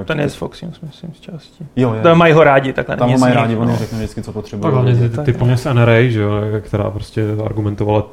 [0.00, 1.66] eh, Ten je z Fox News, myslím, z části.
[1.76, 2.02] Jo, je.
[2.02, 3.76] Tam mají ho rádi, takhle Tam ho mají rádi, on no.
[3.76, 4.62] řekne vždycky, co potřebuje.
[4.62, 8.04] Tak hlavně ty, ty, z NRA, že jo, která prostě argumentovala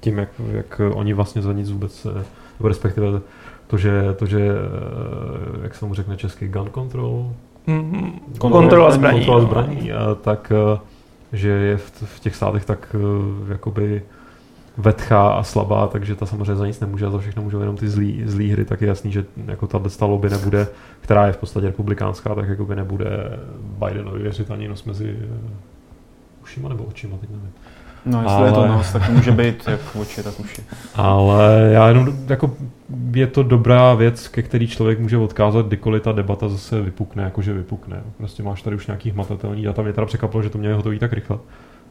[0.00, 2.24] tím, jak, jak oni vlastně za nic vůbec, eh,
[2.68, 3.20] respektive
[3.66, 7.32] to, že, to, že eh, jak se tomu řekne český, gun control,
[7.66, 8.12] Mhm.
[8.38, 10.78] Kontrola Kontrola zbraní, kontrola zbraní, a tak eh,
[11.32, 14.02] že je v, v těch státech tak eh, jakoby
[14.76, 17.88] vetchá a slabá, takže ta samozřejmě za nic nemůže a za všechno můžou jenom ty
[17.88, 20.68] zlý, zlý hry, tak je jasný, že jako ta lobby nebude,
[21.00, 25.16] která je v podstatě republikánská, tak jakoby nebude Bidenovi věřit ani nos mezi
[26.42, 27.50] ušima nebo očima, teď nevím.
[28.06, 30.62] No, jestli je to Ale- nos, tak to může být jak oči, tak uši.
[30.94, 32.56] Ale já jenom, jako
[33.14, 37.52] je to dobrá věc, ke který člověk může odkázat, kdykoliv ta debata zase vypukne, jakože
[37.52, 38.00] vypukne.
[38.16, 39.82] Prostě máš tady už nějaký hmatatelný data.
[39.82, 41.38] Mě teda překvapilo, že to měli hotový tak rychle.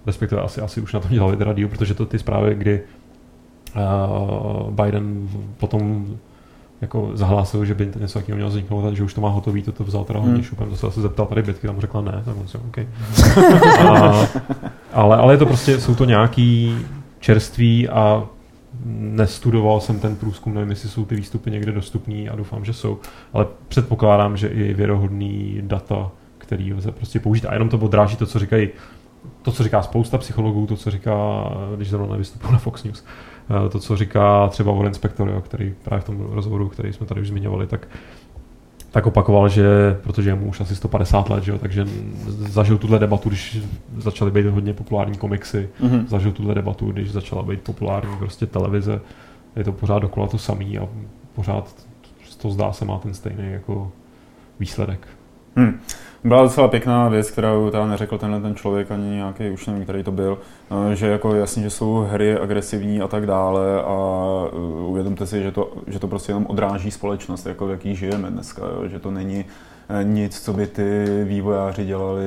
[0.05, 2.81] Respektive asi, asi už na tom dělali teda díl, protože to ty zprávy, kdy
[3.75, 6.07] uh, Biden potom
[6.81, 9.83] jako zahlásil, že by něco takového mělo vzniknout, takže už to má hotový, to, to
[9.83, 10.43] vzal teda hodně Hmm.
[10.43, 12.77] šupem, to se zeptal tady Bitky, tam řekla ne, tak on si OK.
[13.87, 14.27] a,
[14.93, 16.77] ale, ale je to prostě, jsou to nějaký
[17.19, 18.23] čerství a
[18.85, 22.97] nestudoval jsem ten průzkum, nevím, jestli jsou ty výstupy někde dostupný a doufám, že jsou,
[23.33, 28.25] ale předpokládám, že i věrohodný data, který lze prostě použít a jenom to odráží to,
[28.25, 28.69] co říkají
[29.41, 31.43] to, co říká spousta psychologů, to, co říká,
[31.75, 33.03] když zrovna nevystupuji na Fox News,
[33.71, 37.21] to, co říká třeba Warren Spector, jo, který právě v tom rozhovoru, který jsme tady
[37.21, 37.87] už zmiňovali, tak
[38.91, 39.65] tak opakoval, že
[40.03, 41.85] protože je mu už asi 150 let, že jo, takže
[42.27, 43.59] zažil tuhle debatu, když
[43.97, 46.07] začaly být hodně populární komiksy, Mhm.
[46.07, 49.01] zažil tuhle debatu, když začala být populární prostě televize.
[49.55, 50.87] Je to pořád dokola to samý a
[51.35, 51.75] pořád
[52.41, 53.91] to zdá se má ten stejný jako
[54.59, 55.07] výsledek.
[55.55, 55.79] Hmm.
[56.23, 60.03] Byla docela pěkná věc, kterou tam neřekl tenhle ten člověk, ani nějaký, už nevím, který
[60.03, 60.37] to byl,
[60.91, 63.95] eh, že jako jasně, že jsou hry agresivní a tak dále a
[64.47, 64.55] eh,
[64.85, 68.61] uvědomte si, že to, že to prostě jenom odráží společnost, jako v jaký žijeme dneska,
[68.61, 68.87] jo?
[68.87, 69.45] že to není
[69.89, 72.23] eh, nic, co by ty vývojáři dělali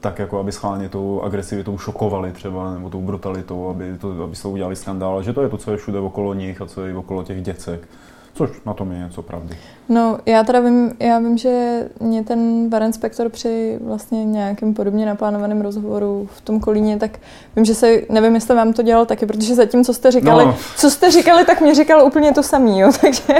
[0.00, 4.48] tak, jako aby schválně tou agresivitou šokovali třeba, nebo tou brutalitou, aby, to, aby se
[4.48, 7.22] udělali skandál, že to je to, co je všude okolo nich a co je okolo
[7.22, 7.88] těch děcek.
[8.34, 9.56] Což na tom je něco pravdy.
[9.88, 15.06] No, já teda vím, já vím, že mě ten Warren Spector při vlastně nějakém podobně
[15.06, 17.10] naplánovaném rozhovoru v tom Kolíně, tak
[17.56, 20.56] vím, že se, nevím, jestli vám to dělal taky, protože zatím, co jste říkali, No.
[20.76, 23.34] co jste říkali, tak mě říkal úplně to samý, jo, takže,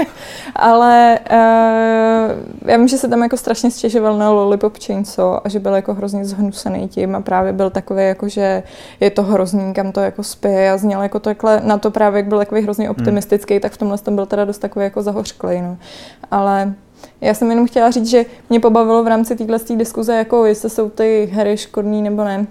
[0.55, 5.59] ale uh, já vím, že se tam jako strašně stěžoval na Lollipop Chainsaw a že
[5.59, 8.63] byl jako hrozně zhnusený tím a právě byl takový jako, že
[8.99, 12.27] je to hrozný, kam to jako spěje a zněl jako takhle, na to právě, jak
[12.27, 13.61] byl takový hrozně optimistický, hmm.
[13.61, 15.77] tak v tomhle tom byl teda dost takový jako zahořklej, no.
[16.37, 16.73] Ale
[17.21, 20.89] já jsem jenom chtěla říct, že mě pobavilo v rámci téhle diskuze, jako jestli jsou
[20.89, 22.47] ty hry škodný nebo ne,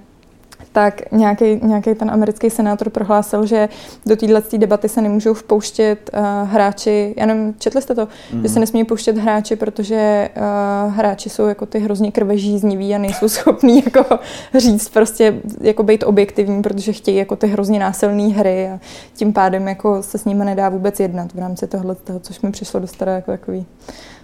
[0.76, 3.68] tak nějaký, nějaký ten americký senátor prohlásil, že
[4.06, 8.42] do téhle debaty se nemůžou vpouštět uh, hráči, já nevím, četli jste to, mm.
[8.42, 13.28] že se nesmí pouštět hráči, protože uh, hráči jsou jako ty hrozně krvežízniví a nejsou
[13.38, 14.18] schopní jako
[14.54, 18.80] říct prostě, jako být objektivní, protože chtějí jako ty hrozně násilné hry a
[19.14, 22.50] tím pádem jako se s nimi nedá vůbec jednat v rámci tohle, toho, což mi
[22.50, 23.66] přišlo dost jako takový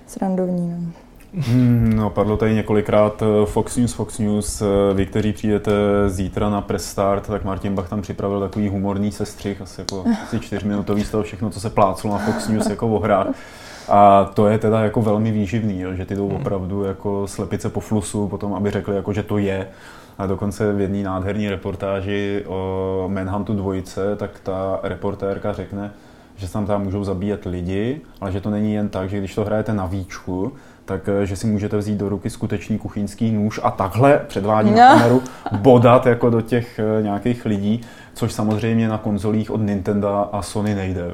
[0.06, 0.70] srandovní.
[0.70, 0.92] No.
[1.34, 4.62] Hmm, no, padlo tady několikrát eh, Fox News, Fox News.
[4.62, 5.72] Eh, vy, kteří přijdete
[6.06, 10.40] zítra na press start, tak Martin Bach tam připravil takový humorný sestřih, asi jako asi
[10.40, 13.26] čtyřminutový z toho všechno, co se pláclo na Fox News jako o hrách.
[13.88, 16.36] A to je teda jako velmi výživný, jo, že ty jdou hmm.
[16.36, 19.68] opravdu jako slepice po flusu, potom aby řekli, jako, že to je.
[20.18, 25.92] A dokonce v jedné nádherné reportáži o Manhuntu dvojice, tak ta reportérka řekne,
[26.36, 29.34] že se tam tam můžou zabíjet lidi, ale že to není jen tak, že když
[29.34, 30.52] to hrajete na výčku,
[30.84, 34.76] tak eh, že si můžete vzít do ruky skutečný kuchyňský nůž a takhle předvádí no.
[34.76, 35.22] na kameru
[35.56, 37.80] bodat jako do těch eh, nějakých lidí,
[38.14, 41.02] což samozřejmě na konzolích od Nintendo a Sony nejde.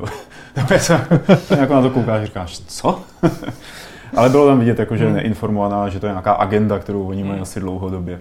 [1.59, 3.02] jako na to koukáš říkáš, co?
[4.16, 5.16] Ale bylo tam vidět, jako, že je hmm.
[5.16, 7.42] neinformovaná, že to je nějaká agenda, kterou oni mají hmm.
[7.42, 8.20] asi dlouhodobě.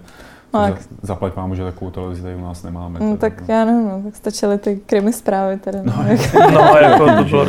[0.62, 0.82] No, tak.
[1.02, 3.00] Zaplať vám, že takovou televizi tady u nás nemáme.
[3.00, 3.46] No, tak no.
[3.48, 5.80] já nevím, no, tak stačily ty krimi zprávy teda.
[5.84, 5.94] No,
[6.54, 7.46] no jako to bylo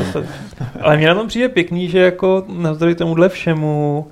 [0.81, 4.07] Ale mě na tom přijde pěkný, že jako navzdory tomuhle všemu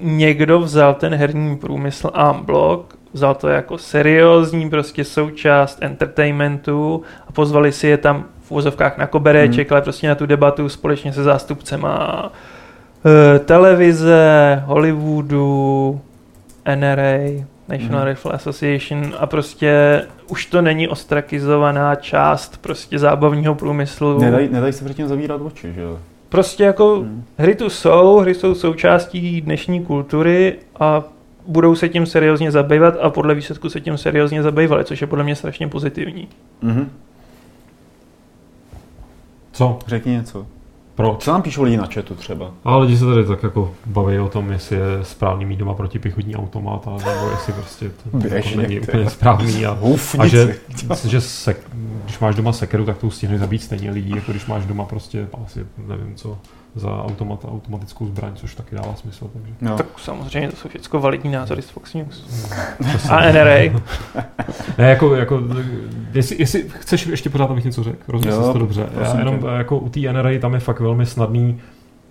[0.00, 7.32] někdo vzal ten herní průmysl a blok, vzal to jako seriózní prostě součást entertainmentu a
[7.32, 9.74] pozvali si je tam v úvozovkách na kobereček, hmm.
[9.74, 12.32] ale prostě na tu debatu společně se zástupcema uh,
[13.44, 16.00] televize, Hollywoodu,
[16.74, 18.08] NRA, National hmm.
[18.08, 24.18] Rifle Association a prostě už to není ostrakizovaná část prostě zábavního průmyslu.
[24.18, 25.98] Nedají, nedají se předtím zavírat oči, že jo?
[26.28, 27.24] Prostě jako hmm.
[27.38, 31.04] hry tu jsou, hry jsou součástí dnešní kultury a
[31.46, 35.24] budou se tím seriózně zabývat a podle výsledku se tím seriózně zabývali, což je podle
[35.24, 36.28] mě strašně pozitivní.
[36.62, 36.90] Hmm.
[39.52, 39.78] Co?
[39.86, 40.46] Řekni něco.
[40.98, 41.24] Proč?
[41.24, 42.50] Co nám píšou lidi na chatu třeba?
[42.64, 46.36] A lidi se tady tak jako baví o tom, jestli je správný mít doma protipichotní
[46.36, 49.66] automat, a nebo jestli prostě to Běžně, jako není úplně správný.
[49.66, 49.78] A,
[50.18, 50.56] a že,
[51.04, 51.56] že se,
[52.04, 55.28] když máš doma sekeru, tak to stihneš zabít stejně lidí, jako když máš doma prostě
[55.44, 56.38] asi nevím co,
[56.78, 59.30] za automat, automatickou zbraň, což taky dává smysl.
[59.32, 59.52] Takže.
[59.60, 59.76] No.
[59.76, 62.46] Tak samozřejmě to jsou všechno validní názory z Fox News.
[62.80, 63.80] No, a NRA.
[64.78, 65.40] ne, jako, jako
[66.14, 68.88] jestli, jestli, chceš ještě pořád, abych něco řekl, rozumíš to dobře.
[69.00, 69.46] Já jenom tě.
[69.46, 71.60] jako u té NRA tam je fakt velmi snadný,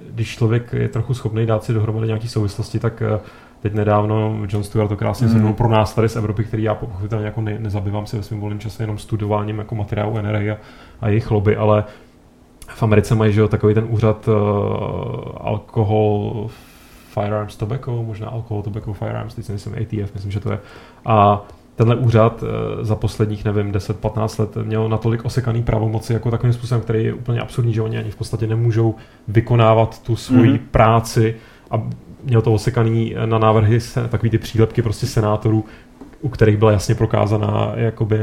[0.10, 3.20] když člověk je trochu schopný dát si dohromady nějaké souvislosti, tak eh,
[3.62, 5.54] teď nedávno John Stewart to krásně mm.
[5.54, 8.60] pro nás tady z Evropy, který já pochopitelně jako ne, nezabývám se ve svém volném
[8.60, 10.58] čase jenom studováním jako materiálu NRA a,
[11.02, 11.84] a jejich lobby, ale
[12.68, 14.36] v Americe mají že jo, takový ten úřad uh,
[15.38, 16.48] alkohol,
[17.14, 20.60] firearms, tobacco, možná alkohol, tobacco, firearms, teď si myslím ATF, myslím, že to je.
[21.06, 22.50] A tenhle úřad uh,
[22.82, 27.40] za posledních, nevím, 10-15 let měl natolik osekaný pravomoci jako takovým způsobem, který je úplně
[27.40, 28.96] absurdní, že oni ani v podstatě nemůžou
[29.28, 30.68] vykonávat tu svoji mm-hmm.
[30.72, 31.36] práci
[31.72, 31.82] a
[32.24, 35.66] měl to osekaný na návrhy se, takový ty přílepky prostě senátorů,
[36.22, 38.20] u kterých byla jasně prokázaná jakoby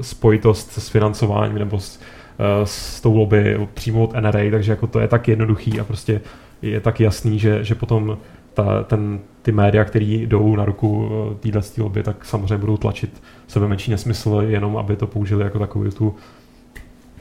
[0.00, 2.19] spojitost s financováním nebo s, Eh,
[2.64, 6.20] s tou lobby přímo od NRA, takže jako to je tak jednoduchý a prostě
[6.62, 8.18] je tak jasný, že, že potom
[8.54, 13.22] ta, ten, ty média, které jdou na ruku eh, téhle lobby, tak samozřejmě budou tlačit
[13.48, 16.14] sebe menší nesmysl, jenom aby to použili jako takovou tu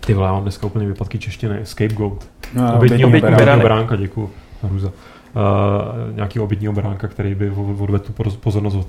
[0.05, 2.27] ty vole, já mám dneska úplně vypadky češtiny, scapegoat.
[2.53, 4.29] No, obětního beránka, děkuji.
[4.63, 4.87] Hruza.
[4.87, 8.87] Uh, nějaký obětního beránka, který by odvedl tu pozornost od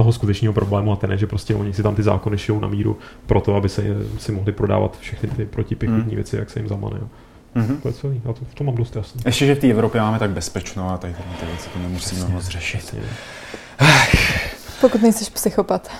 [0.00, 2.68] toho skutečného problému a ten je, že prostě oni si tam ty zákony šijou na
[2.68, 3.82] míru pro to, aby se
[4.18, 6.14] si mohli prodávat všechny ty protipěchotní mm.
[6.14, 6.96] věci, jak se jim zamane.
[7.00, 7.06] Jo.
[7.56, 7.80] Mm-hmm.
[7.80, 9.22] To je celý, já to, v tom mám dost jasný.
[9.26, 12.48] Ještě, že v té Evropě máme tak bezpečno a tady ty věci to nemusíme moc
[12.48, 12.94] řešit.
[14.80, 15.90] Pokud nejsi psychopat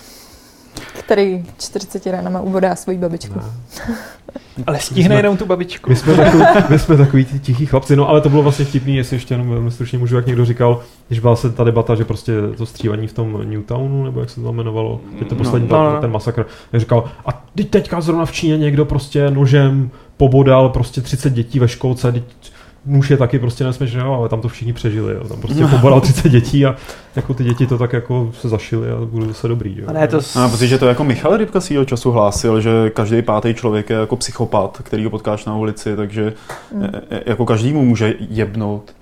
[0.99, 3.39] který 40 ranama ubodá svoji babičku.
[3.39, 3.95] Ne.
[4.67, 5.91] ale stihne jenom tu babičku.
[5.91, 9.17] My jsme, takový, my jsme takový tichý chlapci, no ale to bylo vlastně vtipný, jestli
[9.17, 12.33] ještě jenom velmi stručně můžu, jak někdo říkal, když byla se ta debata, že prostě
[12.57, 15.93] to střílení v tom Newtownu, nebo jak se to jmenovalo, je to poslední no, no,
[15.93, 16.01] no.
[16.01, 21.33] ten masakr, říkal, a teď teďka zrovna v Číně někdo prostě nožem pobodal prostě 30
[21.33, 22.25] dětí ve školce, teď
[22.85, 25.15] muž je taky prostě nesměšný, ale tam to všichni přežili.
[25.15, 25.29] Jo.
[25.29, 26.77] Tam prostě pobodal 30 dětí a
[27.17, 29.77] jako ty děti to tak jako se zašily a budou zase dobrý.
[29.79, 29.85] Jo.
[29.89, 30.37] A ne, to s...
[30.37, 34.17] a protože to jako Michal Rybka svýho času hlásil, že každý pátý člověk je jako
[34.17, 36.33] psychopat, který ho potkáš na ulici, takže
[36.75, 36.87] mm.
[37.27, 38.95] jako každému může jebnout.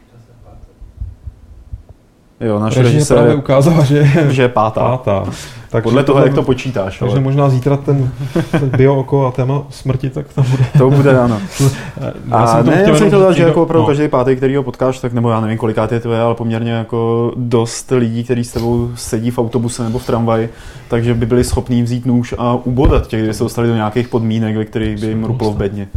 [2.40, 4.80] Jo, Režie režisér právě ukázala, že je že je pátá.
[4.80, 5.24] pátá.
[5.70, 6.98] Takže Podle toho, jak to počítáš.
[6.98, 8.10] Takže Ale možná zítra ten,
[8.50, 10.64] ten bio oko a téma smrti, tak tam bude.
[10.78, 11.40] to bude ano.
[12.30, 13.86] A jsem to ne, já jsem chtěl dát, že jako opravdu no.
[13.86, 16.72] každý pátý, který ho potkáš, tak nebo já nevím, kolikát je to je, ale poměrně
[16.72, 20.48] jako dost lidí, kteří s tebou sedí v autobuse nebo v tramvaji,
[20.88, 24.56] takže by byli schopní vzít nůž a ubodat tě, kdyby se dostali do nějakých podmínek,
[24.56, 25.88] ve kterých by jim ruplo v bedně.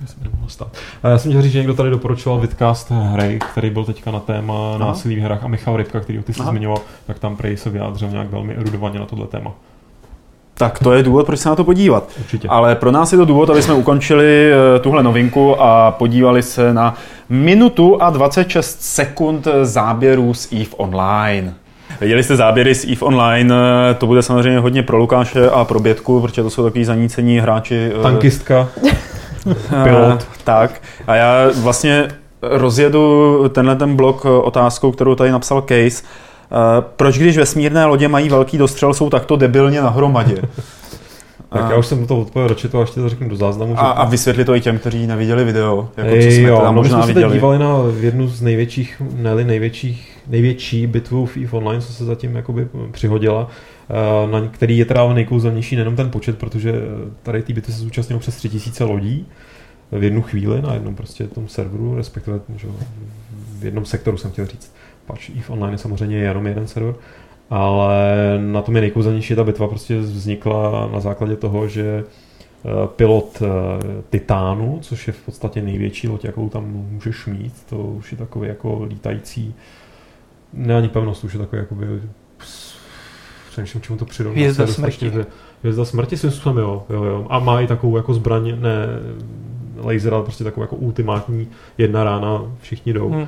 [0.00, 0.68] Já jsem nemohl stát.
[1.02, 4.20] A já jsem chtěl říct, že někdo tady doporučoval vidcast hry, který byl teďka na
[4.20, 6.50] téma násilí v hrách a Michal Rybka, který ty jsi Aha.
[6.50, 9.52] zmiňoval, tak tam prej se vyjádřil nějak velmi erudovaně na tohle téma.
[10.58, 12.08] Tak to je důvod, proč se na to podívat.
[12.20, 12.48] Určitě.
[12.48, 16.74] Ale pro nás je to důvod, aby jsme ukončili eh, tuhle novinku a podívali se
[16.74, 16.94] na
[17.28, 21.54] minutu a 26 sekund záběrů z EVE Online.
[22.00, 23.54] Viděli jste záběry z EVE Online,
[23.90, 27.38] eh, to bude samozřejmě hodně pro Lukáše a pro Bětku, protože to jsou takový zanícení
[27.38, 27.90] hráči.
[27.98, 28.68] eh, Tankistka.
[29.46, 30.26] Eh, pilot.
[30.44, 30.82] Tak.
[31.06, 32.08] A já vlastně
[32.42, 36.02] rozjedu tenhle ten blok eh, otázkou, kterou tady napsal Case.
[36.02, 40.42] Eh, Proč když vesmírné lodě mají velký dostřel, jsou takto debilně nahromadě?
[41.48, 43.72] Tak já už jsem to odpověděl do chatu a ještě to řeknu do záznamu.
[43.74, 46.56] že- A, a vysvětli to i těm, kteří neviděli video, jako co Ej, jsme jo,
[46.56, 47.32] teda no, my možná jsme se teď viděli.
[47.32, 47.68] dívali na
[48.00, 53.48] jednu z největších, ne největších, největší bitvu v EVE Online, co se zatím jakoby přihodila,
[54.30, 56.72] na který je teda nejkouzelnější nejenom ten počet, protože
[57.22, 59.26] tady ty bitvy se zúčastnilo přes 3000 lodí
[59.92, 62.68] v jednu chvíli na jednom prostě tom serveru, respektive že,
[63.58, 64.74] v jednom sektoru jsem chtěl říct.
[65.06, 66.94] Pač EVE Online je jenom jeden server,
[67.50, 68.04] ale
[68.38, 74.02] na tom je nejkouzelnější ta bitva prostě vznikla na základě toho, že eh, pilot eh,
[74.10, 78.48] Titánu, což je v podstatě největší loď, jakou tam můžeš mít, to už je takový
[78.48, 79.54] jako lítající,
[80.52, 81.86] ne ani pevnost, už je takový jakoby
[83.56, 84.38] přemýšlím, čemu to přirovnat.
[84.38, 85.12] Hvězda smrti.
[85.62, 87.26] Hvězda smrti svým způsobem, jo, jo, jo.
[87.30, 88.86] A má i takovou jako zbraň, ne
[89.82, 93.26] laser, ale prostě takovou jako ultimátní jedna rána, všichni jdou Hm.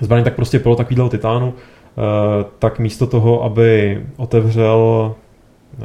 [0.00, 5.14] zbraň, tak prostě pilot takovýhle titánu, eh, tak místo toho, aby otevřel,
[5.78, 5.84] eh,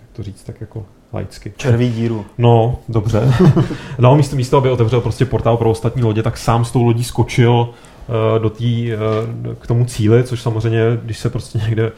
[0.00, 1.52] jak to říct, tak jako laicky.
[1.56, 2.24] Červí díru.
[2.38, 3.34] No, dobře.
[3.98, 7.04] no, místo, místo, aby otevřel prostě portál pro ostatní lodě, tak sám s tou lodí
[7.04, 8.92] skočil eh, do tý,
[9.58, 11.92] k tomu cíli, což samozřejmě, když se prostě někde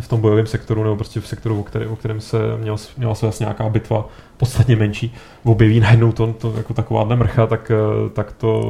[0.00, 3.14] v tom bojovém sektoru nebo prostě v sektoru, o, který, o kterém se měl, měla
[3.14, 8.10] se vlastně nějaká bitva podstatně menší, objeví najednou to, to jako takováhle mrcha, tak, eh,
[8.10, 8.62] tak to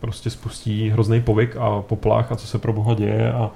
[0.00, 3.50] prostě spustí hrozný povyk a poplach a co se pro boha děje a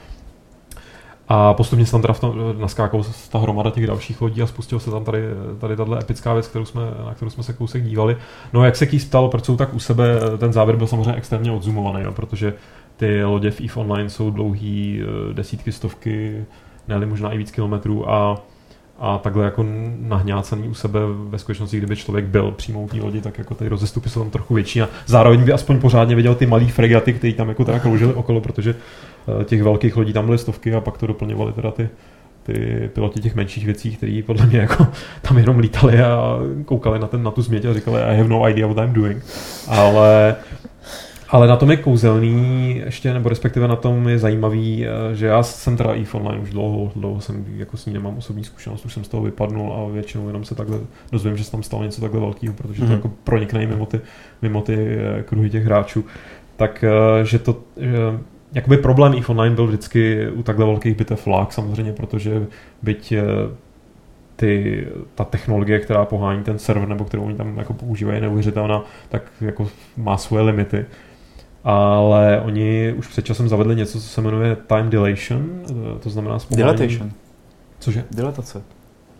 [1.32, 2.14] a postupně se tam teda
[2.58, 5.22] naskákala ta hromada těch dalších lodí a spustil se tam tady,
[5.58, 8.16] tady tahle epická věc, kterou jsme, na kterou jsme se kousek dívali.
[8.52, 11.52] No jak se Keys ptal, proč jsou tak u sebe, ten závěr byl samozřejmě extrémně
[11.52, 12.54] odzumovaný, jo, protože
[13.00, 16.44] ty lodě v EVE Online jsou dlouhý eh, desítky, stovky,
[16.88, 18.42] ne možná i víc kilometrů a
[19.02, 19.66] a takhle jako
[19.98, 23.68] nahňácený u sebe ve skutečnosti, kdyby člověk byl přímo u té lodi, tak jako ty
[23.68, 27.32] rozestupy jsou tam trochu větší a zároveň by aspoň pořádně viděl ty malý fregaty, které
[27.32, 28.74] tam jako teda kroužily okolo, protože
[29.40, 31.88] eh, těch velkých lodí tam byly stovky a pak to doplňovali teda ty,
[32.42, 34.86] ty piloti těch menších věcí, kteří podle mě jako
[35.22, 38.48] tam jenom lítali a koukali na, ten, na tu změť a říkali I have no
[38.48, 39.24] idea what I'm doing.
[39.68, 40.36] Ale
[41.30, 45.42] ale na tom je kouzelný ještě, nebo respektive na tom je zajímavý, eh, že já
[45.42, 48.94] jsem teda EVE Online už dlouho, dlouho jsem jako s ní nemám osobní zkušenost, už
[48.94, 50.78] jsem z toho vypadnul a většinou jenom se takhle
[51.12, 52.92] dozvím, že se tam stalo něco takhle velkého, protože to Mhm.
[52.94, 54.00] jako pronikne i mimo ty,
[54.42, 56.04] mimo ty eh, kruhy těch hráčů.
[56.56, 57.96] Tak, eh, že to, že
[58.52, 62.46] jakoby problém EVE Online byl vždycky u takhle velkých bitev lag samozřejmě, protože
[62.82, 63.14] byť
[64.36, 68.82] ty, ta technologie, která pohání ten server, nebo kterou oni tam jako používají, je neuvěřitelná,
[69.08, 70.84] tak jako má svoje limity.
[71.64, 76.38] Ale oni už před časem zavedli něco, co se jmenuje time dilation, eh, to znamená
[76.38, 76.78] zpomalení...
[76.78, 77.12] Dilatation.
[77.78, 78.04] Cože?
[78.10, 78.62] Dilatace.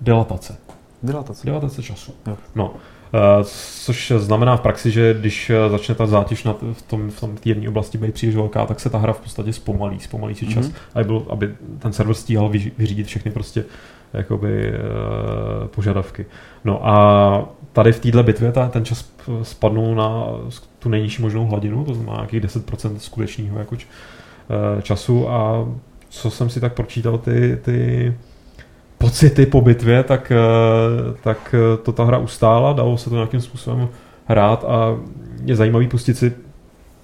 [0.01, 0.57] Dilatace.
[1.03, 1.47] Dilatace.
[1.47, 2.13] Dilatace času.
[2.27, 2.37] Jo.
[2.55, 2.75] No.
[3.15, 3.45] Uh,
[3.85, 7.37] což znamená v praxi, že když eh, začne ta zátěž na v tom, v tom
[7.37, 10.47] té jedné oblasti být příliš velká, tak se ta hra v podstatě zpomalí, zpomalí si
[10.47, 10.75] čas, Mhm.
[10.75, 10.91] mm-hmm.
[10.95, 13.65] aby, byl, aby ten server stíhal vyřídit všechny prostě
[14.13, 16.27] jakoby uh, požadavky.
[16.65, 20.25] No a tady v této bitvě ta, ten čas spadnul na
[20.79, 23.87] tu nejnižší možnou hladinu, to znamená nějakých 10% skutečného jako č,
[24.77, 25.69] uh, času a
[26.09, 28.15] co jsem si tak pročítal ty, ty
[29.01, 33.41] pocity po bitvě, tak, eh, tak eh, to ta hra ustála, dalo se to nějakým
[33.41, 33.89] způsobem
[34.27, 34.99] hrát a
[35.45, 36.33] je zajímavý pustit si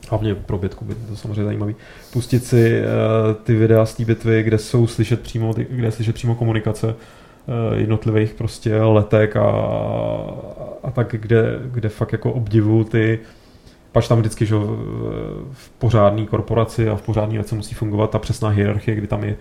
[0.09, 1.77] hlavně pro bitku by to samozřejmě zajímavý,
[2.13, 6.15] pustit si uh, ty videa z té bitvy, kde jsou slyšet přímo, kde je slyšet
[6.15, 6.95] přímo komunikace
[7.75, 9.51] jednotlivých prostě letek a,
[10.83, 13.19] a tak, kde, kde fakt jako obdivu ty
[13.93, 14.55] pač tam vždycky, že
[15.53, 19.37] v- pořádné korporaci a v pořádné věci musí fungovat ta přesná hierarchie, kdy tam je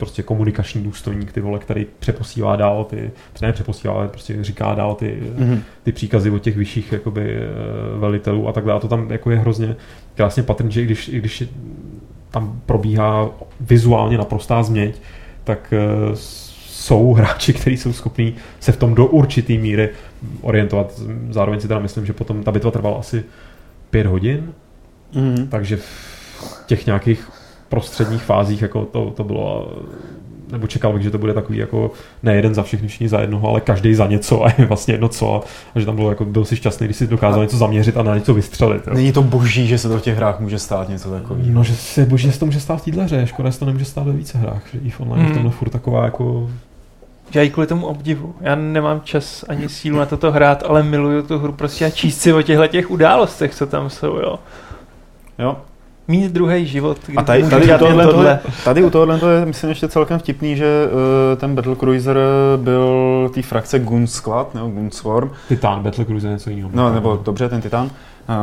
[0.00, 3.10] prostě komunikační důstojník, ty vole, který přeposílá dál ty,
[3.42, 5.62] ne přeposílá, ale prostě říká dál ty, Mhm.
[5.82, 8.80] ty příkazy od těch vyšších jakoby, eh, velitelů a tak dále.
[8.80, 9.76] To tam jako je hrozně
[10.14, 11.44] krásně patrný, že i když, i když
[12.30, 15.00] tam probíhá vizuálně naprostá změť,
[15.44, 15.74] tak
[16.08, 16.14] uh,
[16.66, 19.88] jsou hráči, kteří jsou schopní se v tom do určitý míry
[20.40, 21.00] orientovat.
[21.30, 23.24] Zároveň si teda myslím, že potom ta bitva trvala asi
[23.90, 24.52] pět hodin,
[25.14, 25.48] mm-hmm.
[25.48, 27.30] takže v těch nějakých
[27.70, 29.72] prostředních fázích jako to, to bylo
[30.52, 31.90] nebo čekal bych, že to bude takový jako
[32.22, 35.08] ne jeden za všechny, všichni za jednoho, ale každý za něco a je vlastně jedno
[35.08, 35.42] co a,
[35.76, 38.14] že tam bylo jako, byl si šťastný, když si dokázal a něco zaměřit a na
[38.14, 38.86] něco vystřelit.
[38.86, 38.94] Jo.
[38.94, 41.48] Není to boží, že se to v těch hrách může stát něco takového.
[41.52, 43.64] No, že se boží, že se to může stát v téhle hře, škoda, že to
[43.64, 45.28] nemůže stát ve více hrách, že i v online hmm.
[45.28, 46.50] je tomhle furt taková jako
[47.34, 48.34] já ji kvůli tomu obdivu.
[48.40, 52.20] Já nemám čas ani sílu na toto hrát, ale miluju tu hru prostě a číst
[52.20, 54.38] si o těchto těch událostech, co tam jsou, jo.
[55.38, 55.56] Jo,
[56.08, 56.98] mít druhý život.
[57.16, 58.40] A tady, tady, tady, tohle, tohle.
[58.64, 62.18] tady u tohohle to je, myslím, ještě celkem vtipný, že uh, ten Battlecruiser
[62.56, 65.30] byl té frakce Gunsquad, nebo Gunswarm.
[65.48, 66.70] Titan, Battlecruiser něco jiného.
[66.74, 67.84] No, nebo dobře, ten Titan.
[68.28, 68.36] Uh,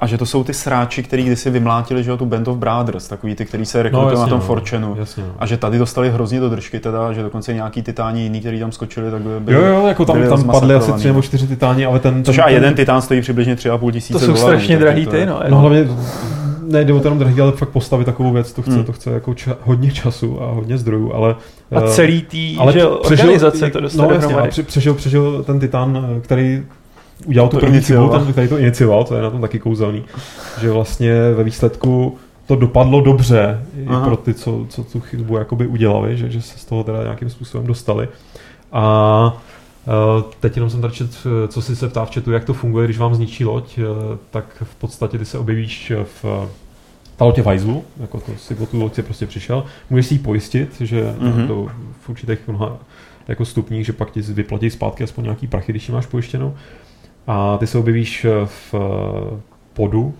[0.00, 3.08] a že to jsou ty sráči, který kdysi vymlátili, že jo, tu Band of Brothers,
[3.08, 4.42] takový ty, který se rekrutují no, na tom
[4.78, 4.96] no.
[4.98, 5.32] Jasně, no.
[5.38, 8.72] A že tady dostali hrozně do držky teda, že dokonce nějaký titáni jiný, který tam
[8.72, 11.86] skočili, tak by byli, Jo, jo, jako tam, tam padly asi tři nebo čtyři titáni,
[11.86, 12.24] ale ten...
[12.24, 15.06] Což a jeden titán stojí přibližně tři a půl tisíce To jsou dolarů, strašně drahý
[15.06, 15.40] ty, no.
[15.48, 15.88] No hlavně
[16.68, 18.84] ne, jde o to jenom drahý, ale fakt postavit takovou věc, to chce, hmm.
[18.84, 21.36] to chce jako ča, hodně času a hodně zdrojů, ale...
[21.70, 25.44] A eh, celý tý, ale že přežil, organizace to dostane no, jasně, a přežil, přežil
[25.44, 26.62] ten Titan, který
[27.26, 30.04] udělal to tu první chybu, ten, který to inicioval, to je na tom taky kouzelný,
[30.60, 34.00] že vlastně ve výsledku to dopadlo dobře Aha.
[34.00, 37.02] i pro ty, co, co tu chybu jakoby udělali, že, že se z toho teda
[37.02, 38.08] nějakým způsobem dostali.
[38.72, 39.42] A
[40.40, 41.10] teď jenom jsem tady čet,
[41.48, 43.84] co si se ptá v chatu, jak to funguje, když vám zničí loď, uh,
[44.30, 46.48] tak v podstatě ty se objevíš v
[47.16, 50.14] ta loď je v hajzlu, jako to si o tu loď prostě přišel, můžeš si
[50.14, 51.46] ji pojistit, že mm-hmm.
[51.46, 51.66] to
[52.00, 52.78] v určitých mnoha
[53.28, 56.54] jako stupních, že pak ti vyplatí zpátky aspoň nějaký prachy, když ji máš pojištěnou
[57.28, 59.40] a ty se objevíš eh, v eh,
[59.74, 60.14] podu,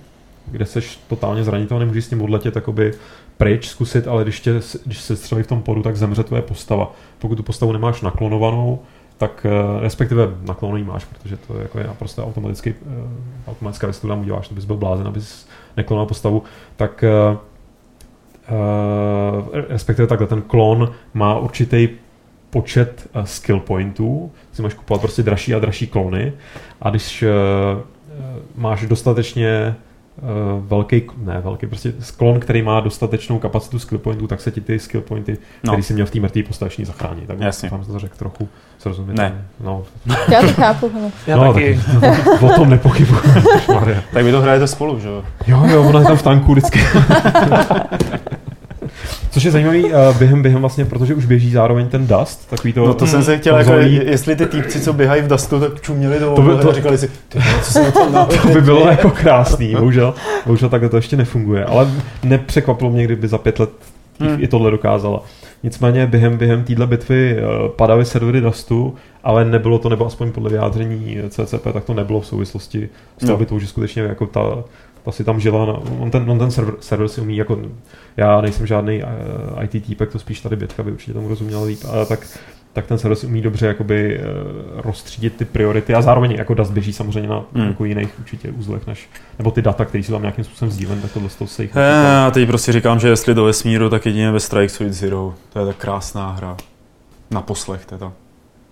[0.46, 2.94] kde seš totálně zranitelný, můžeš s tím odletět jakoby
[3.36, 6.94] pryč, zkusit, ale když, tě, když se střelí v tom podu, tak zemře tvoje postava.
[7.18, 8.78] Pokud tu postavu nemáš naklonovanou,
[9.18, 12.74] tak eh, respektive nakloněný máš, protože to je jako je naprosto automaticky,
[13.48, 16.42] automatická věc, kterou tam uděláš, bys byl blázen, abys neklonoval postavu,
[16.76, 17.04] tak
[19.68, 21.88] respektive takhle ten klon má určitý
[22.50, 26.32] počet skill pointů, si máš kupovat prostě dražší a dražší klony
[26.80, 27.24] a když
[28.56, 29.76] máš dostatečně
[30.60, 34.78] velký, ne velký, prostě sklon, který má dostatečnou kapacitu skill pointů, tak se ti ty
[34.78, 35.72] skill pointy, no.
[35.72, 37.20] který jsi měl v té mrtvé postaveční zachrání.
[37.26, 37.70] Tak Jasně.
[37.70, 38.48] tam to řekl trochu
[38.78, 39.16] srozumím.
[39.16, 39.44] Ne.
[39.60, 39.84] No.
[40.32, 41.10] Já to chápu.
[41.26, 41.80] Já no, taky.
[42.00, 43.20] Tak, o tom nepochybuji.
[44.12, 45.24] tak vy to hrajete spolu, že jo?
[45.46, 46.80] Jo, jo, ona je tam v tanku vždycky.
[49.30, 52.86] Což je zajímavý uh, během, během vlastně, protože už běží zároveň ten Dust, takový to...
[52.86, 56.20] No to jsem se chtěl, jako, jestli ty týpci, co běhají v Dustu, tak čuměli
[56.20, 59.10] do to, by, to, a říkali si, ty, co se tam To by bylo jako
[59.10, 60.14] krásný, bohužel,
[60.46, 61.88] bohužel takhle to ještě nefunguje, ale
[62.22, 63.70] nepřekvapilo mě, kdyby za pět let
[64.20, 64.36] hmm.
[64.38, 65.22] i tohle dokázala.
[65.62, 68.94] Nicméně během, během téhle bitvy uh, padaly servery Dustu,
[69.24, 72.88] ale nebylo to, nebo aspoň podle vyjádření CCP, tak to nebylo v souvislosti
[73.18, 73.36] s tou no.
[73.36, 74.64] bitvou, že skutečně jako ta,
[75.08, 77.58] ta si tam žila, na, on ten, on ten server, server si umí jako
[78.16, 79.08] já nejsem žádný uh,
[79.58, 82.26] eh, IT týpek, to spíš tady Bětka by určitě tomu rozuměl líp, ale tak,
[82.72, 86.72] tak ten server si umí dobře jakoby uh, rozstřídit ty priority a zároveň jako Dust
[86.72, 87.66] běží samozřejmě na mm.
[87.66, 91.12] jako jiných určitě uzlech, než, nebo ty data, které jsou tam nějakým způsobem sdílen, tak
[91.12, 94.68] tohle se jich Já teď prostě říkám, že jestli do vesmíru, tak jedině ve Strike
[94.68, 95.34] Suit Zero.
[95.52, 96.56] To je tak krásná hra.
[97.30, 98.12] Na poslech teda.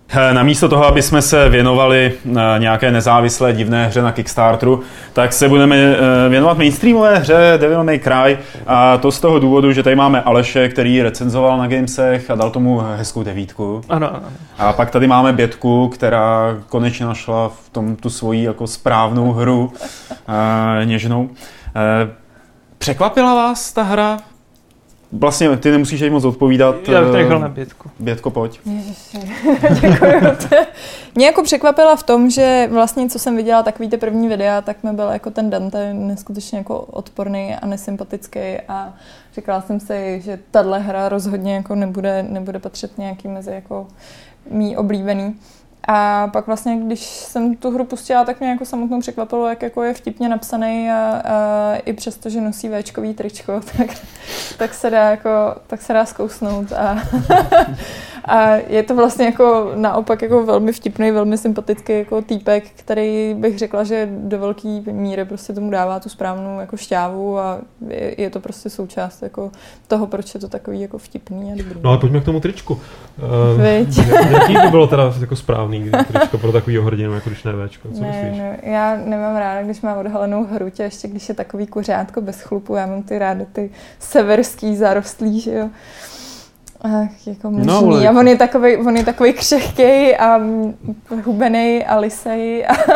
[0.09, 4.81] Eh, namísto toho, aby jsme se věnovali eh, nějaké nezávislé divné hře na Kickstarteru,
[5.13, 8.37] tak se budeme eh, věnovat mainstreamové hře Devil May Cry
[8.67, 12.51] a to z toho důvodu, že tady máme Aleše, který recenzoval na Gamesech a dal
[12.51, 13.81] tomu hezkou devítku.
[13.89, 14.25] Ano, ano.
[14.57, 19.73] A pak tady máme Bětku, která konečně našla v tom tu svoji jako správnou hru
[20.83, 21.29] něžnou.
[22.77, 24.17] Překvapila vás ta hra?
[25.11, 26.75] Vlastně ty nemusíš jí moc odpovídat.
[26.89, 27.89] Já bych to na Bětku.
[27.99, 28.59] Bětko, pojď.
[29.81, 30.35] Děkuji.
[31.15, 34.83] Mě jako překvapila v tom, že vlastně, co jsem viděla, takový ty první videa, tak
[34.83, 38.93] mi byl jako ten Dante neskutečně jako odporný a nesympatický a
[39.35, 43.87] říkala jsem si, že tahle hra rozhodně jako nebude, nebude patřit nějaký mezi jako
[44.49, 45.35] mý oblíbený.
[45.87, 49.83] A pak vlastně, když jsem tu hru pustila, tak mě jako samotnou překvapilo, jak jako
[49.83, 53.89] je vtipně napsaný a, a i přesto, že nosí Včkový tričko, tak,
[54.57, 55.29] tak, se dá jako,
[55.67, 56.99] tak se dá zkousnout a,
[58.27, 63.57] A je to vlastně jako naopak jako velmi vtipný, velmi sympatický jako týpek, který bych
[63.57, 67.57] řekla, že do velké míry prostě tomu dává tu správnou jako šťávu a
[67.87, 69.51] je, je to prostě součást jako
[69.87, 71.79] toho, proč je to takový jako vtipný a dobrý.
[71.83, 72.73] No ale pojďme k tomu tričku.
[72.73, 73.97] Uh, Viď?
[74.29, 77.87] jaký by bylo teda jako správný tričko pro takovýho hrdinu, jako když ne Včko?
[77.93, 78.39] Co ne, myslíš?
[78.39, 82.41] ne, já nemám ráda, když mám odhalenou hruď a ještě když je takový kuřátko bez
[82.41, 83.69] chlupu, já mám ty ráda ty
[83.99, 85.69] severský zarostlý, že jo.
[86.81, 87.67] Ach, jako mužný.
[87.67, 90.39] No, ale- a on je takový, on je takový křehkej a
[91.25, 92.73] hubenej a lisej a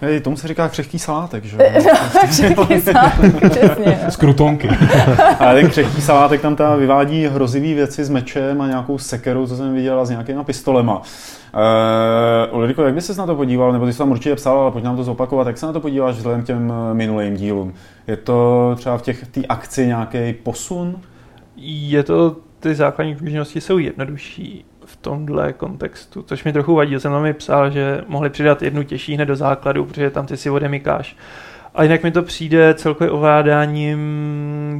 [0.00, 1.56] Hej, tomu se říká křehký salátek, že?
[2.28, 3.12] křehkej sám,
[3.50, 4.00] přesně.
[4.04, 4.10] no.
[4.10, 4.68] Z krutonky.
[5.38, 9.56] A ten křehký salátek tam ta vyvádí hrozivý věci s mečem a nějakou sekerou, co
[9.56, 11.02] jsem viděl, a s nějakýma pistolema.
[12.50, 14.70] Uh, Ulriko, jak by ses na to podíval, nebo ty jsi tam určitě psal, ale
[14.70, 17.74] pojď nám to zopakovat, jak se na to podíváš vzhledem k těm minulým dílům?
[18.06, 20.96] Je to třeba v těch té akci nějaký posun?
[21.60, 27.00] Je to, ty základní možnosti jsou jednodušší v tomhle kontextu, což mi trochu vadí.
[27.00, 30.36] Jsem tam mi psal, že mohli přidat jednu těžší hned do základu, protože tam ty
[30.36, 31.16] si odemykáš.
[31.74, 33.98] A jinak mi to přijde celkově ovládáním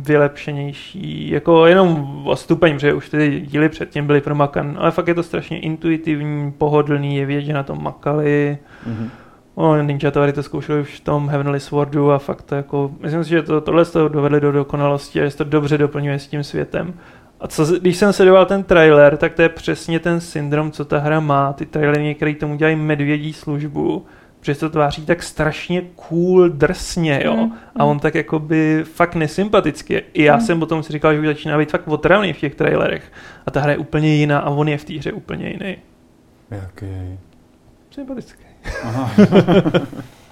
[0.06, 5.14] vylepšenější, jako jenom o stupeň, protože už ty díly předtím byly promakan, ale fakt je
[5.14, 8.58] to strašně intuitivní, pohodlný, je vidět, že na tom makali.
[8.86, 9.10] Mhm.
[9.58, 13.24] No, Ninja tady to zkoušeli už v tom Heavenly Swordu a fakt to jako, myslím
[13.24, 16.18] si, že to, tohle z toho dovedli do dokonalosti a že se to dobře doplňuje
[16.18, 16.94] s tím světem.
[17.40, 20.98] A co, když jsem sledoval ten trailer, tak to je přesně ten syndrom, co ta
[20.98, 21.52] hra má.
[21.52, 24.06] Ty trailery některý tomu dělají medvědí službu,
[24.40, 27.36] protože se to tváří tak strašně cool, drsně, jo.
[27.36, 30.02] Mm, A on tak jakoby fakt nesympaticky.
[30.12, 30.40] I já Mm.
[30.40, 33.12] jsem potom si říkal, že už začíná být fakt otravný v těch trailerech.
[33.46, 35.76] A ta hra je úplně jiná a on je v té hře úplně jiný.
[36.50, 37.18] Jaký?
[37.90, 38.47] Sympatický.
[38.84, 39.10] Aha.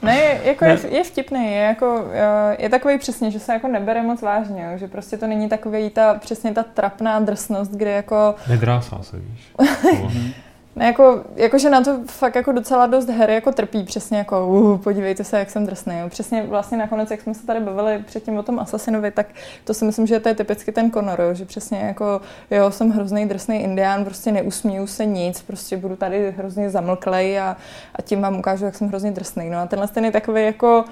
[0.03, 0.71] Ne, je- jako Ne.
[0.71, 4.69] je, je vtipný, je, jako, eh, je takový přesně, že se jako nebere moc vážně,
[4.73, 9.17] jo, že prostě to není takový ta, přesně ta trapná drsnost, kde jako, Nedrásá se,
[9.19, 9.53] víš.
[10.77, 14.47] ne, jako, jako, že na to fakt jako docela dost her jako trpí, přesně jako,
[14.47, 16.09] uh, podívejte se, jak jsem drsný, jo.
[16.09, 19.27] přesně vlastně nakonec, jak jsme se tady bavili předtím o tom Assassinovi, tak
[19.65, 22.21] to si myslím, že to je typicky ten Conor, že přesně jako,
[22.51, 27.57] jo, jsem hrozný drsný indián, prostě neusmíju se nic, prostě budu tady hrozně zamlklej a,
[27.95, 30.85] a tím vám ukážu, jak jsem hrozně drsný, no a tenhle ten je takový jako,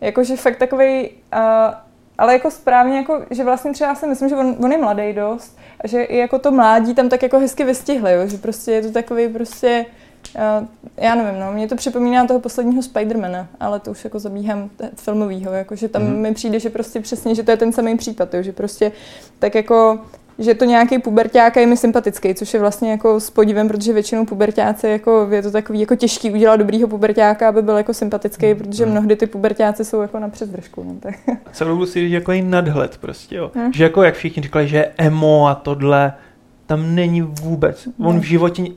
[0.00, 1.74] jakože fakt takový, uh,
[2.18, 5.58] ale jako správně, jako, že vlastně třeba si myslím, že on, on je mladý dost
[5.84, 8.26] že i jako to mládí tam tak jako hezky vystihli, jo?
[8.26, 9.86] že prostě je to takový prostě,
[10.60, 10.66] uh,
[10.96, 14.90] já nevím, no, mě to připomíná toho posledního Spidermana, ale to už jako zabíhám t-
[14.96, 16.12] filmovýho, jako, že tam Mhm.
[16.12, 16.20] mm-hmm.
[16.20, 18.42] mi přijde, že prostě přesně, že to je ten samý případ, jo?
[18.42, 18.92] že prostě
[19.38, 19.98] tak jako
[20.38, 24.24] že to nějaký puberták je mi sympatický, což je vlastně jako s podívem, protože většinou
[24.24, 28.86] pubertáci jako je to takový jako těžký udělat dobrýho pubertáka, aby byl jako sympatický, protože
[28.86, 30.84] mnohdy ty pubertáci jsou jako na přesdržku.
[30.84, 31.14] No, tak.
[31.52, 33.50] celou si jako nadhled prostě, jo.
[33.54, 33.72] Hm.
[33.72, 36.12] Že jako jak všichni říkali, že je emo a tohle,
[36.66, 37.88] tam není vůbec.
[38.04, 38.72] On v životě ni-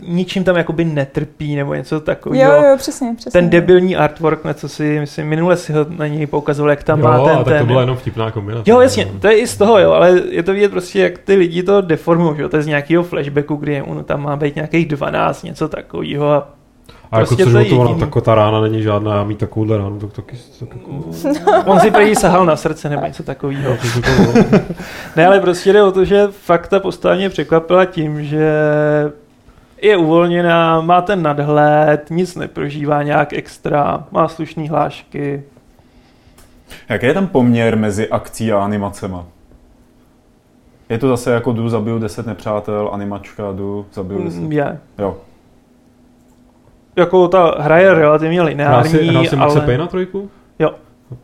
[0.00, 2.52] ničím tam jakoby netrpí nebo něco Jo, takového.
[2.52, 3.40] jo, přesně, přesně.
[3.40, 6.98] Ten debilní artwork, na co si, myslím, minule si ho na něj poukazoval, jak tam
[6.98, 8.70] jo, má ten, a tak ten to byla jenom vtipná kombinace.
[8.70, 11.34] Jo, jasně, to je i z toho, jo, ale je to vidět prostě, jak ty
[11.34, 14.54] lidi to deformují, že jo, to je z nějakého flashbacku, kdy on tam má být
[14.56, 16.55] nějakých 12, něco takového a
[17.16, 18.00] A jako prostě což to je to, ona, jediný.
[18.00, 20.78] tako, ta rána není žádná, já mít takovouhle ránu, tak taky, taky
[21.64, 23.76] on si prý sahal na srdce nebo něco takového.
[25.16, 28.52] Ne, ale prostě jde o to, že fakt ta postava mě překvapila tím, že
[29.82, 35.42] je uvolněná, má ten nadhled, nic neprožívá nějak extra, má slušný hlášky.
[36.88, 39.24] Jaký je tam poměr mezi akcí a animacema?
[40.88, 44.40] Je to zase jako jdu, zabiju 10 nepřátel, animačka, jdu, zabiju 10.
[44.40, 44.78] Mm, Je.
[44.98, 45.16] Jo.
[46.96, 49.66] Jako ta hra je relativně Hrál lineární, jsi, hrál jsi Maxe ale...
[49.66, 50.30] Payne na trojku?
[50.58, 50.70] Jo.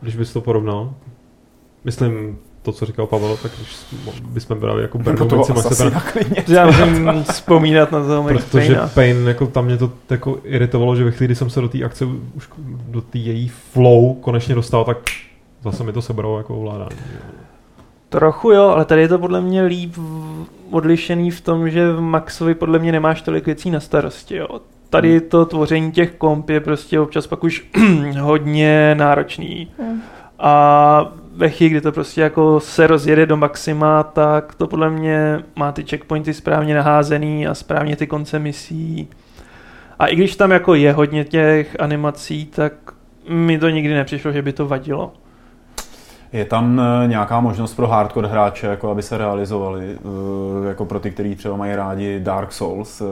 [0.01, 0.93] Když bys to porovnal?
[1.83, 6.01] Myslím, to, co říkal Pavel, tak když bychom brali jako Bernovici Maxe Payne.
[6.11, 6.43] Klidně.
[6.47, 8.79] Já musím vzpomínat na toho Max Protože.
[8.93, 11.83] Pain, jako tam mě to jako iritovalo, že ve chvíli, kdy jsem se do té
[11.83, 12.05] akce,
[12.35, 12.49] už
[12.87, 14.97] do té její flow konečně dostal, tak
[15.63, 16.97] zase mi to sebralo jako ovládání.
[18.09, 19.95] Trochu jo, ale tady je to podle mě líp
[20.71, 24.35] odlišený v tom, že v Maxovi podle mě nemáš tolik věcí na starosti.
[24.35, 24.47] Jo.
[24.93, 27.65] Tady to tvoření těch komp je prostě občas pak už
[28.19, 29.71] hodně náročný.
[29.79, 30.01] Hmm.
[30.39, 35.43] A ve chvíli, kdy to prostě jako se rozjede do maxima, tak to podle mě
[35.55, 39.07] má ty checkpointy správně naházený a správně ty konce misí.
[39.99, 42.73] A i když tam jako je hodně těch animací, tak
[43.29, 45.13] mi to nikdy nepřišlo, že by to vadilo.
[46.33, 50.99] Je tam eh, nějaká možnost pro hardcore hráče, jako aby se realizovali, eh, jako pro
[50.99, 53.05] ty, kteří třeba mají rádi Dark Souls, eh,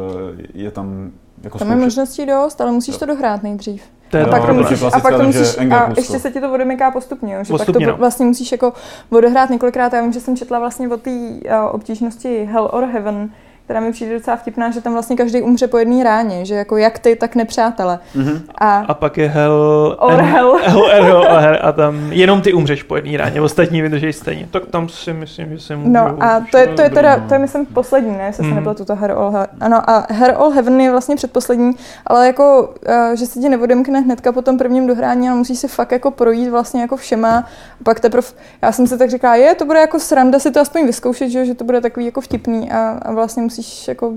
[0.53, 1.11] je tam
[1.43, 2.99] jako Tam je možností dost, ale musíš Jo.
[2.99, 3.83] to dohrát nejdřív.
[4.09, 6.53] To je A pak, to musíš, a pak to musíš, a ještě se ti to
[6.53, 7.93] odemyká postupně, jo, že Postupně, pak no.
[7.93, 8.73] to vlastně musíš jako
[9.09, 9.93] odehrát několikrát.
[9.93, 11.35] Já vím, že jsem četla vlastně o té uh,
[11.71, 13.29] obtížnosti Hell or Heaven,
[13.65, 16.77] která mi přijde docela vtipná, že tam vlastně každý umře po jedné ráně, že jako
[16.77, 17.99] jak ty, tak nepřátele.
[18.15, 18.41] Mhm.
[18.55, 19.97] A, A pak je Hell...
[19.99, 20.57] Or and- Hell.
[20.63, 24.47] Hell, Hell, Hell, Hell, a tam jenom ty umřeš po jedné ráně, ostatní vydrží stejně.
[24.51, 25.89] Tak tam si myslím, že se můžou...
[25.91, 28.55] No a to je, to je teda, to je myslím poslední, ne, jestli se Mhm.
[28.55, 29.47] nepletu to Her All Heaven.
[29.61, 31.71] Ano a Her All Heaven je vlastně předposlední,
[32.07, 35.67] ale jako, uh, že se ti neodemkne hnedka po tom prvním dohrání, ale musíš si
[35.67, 37.37] fakt jako projít vlastně jako všema.
[37.37, 38.27] A pak teprve,
[38.61, 41.39] já jsem si tak říkala, je, to bude jako sranda si to aspoň vyzkoušet, že,
[41.39, 44.13] jo, že to bude takový jako vtipný a, a vlastně musíš jako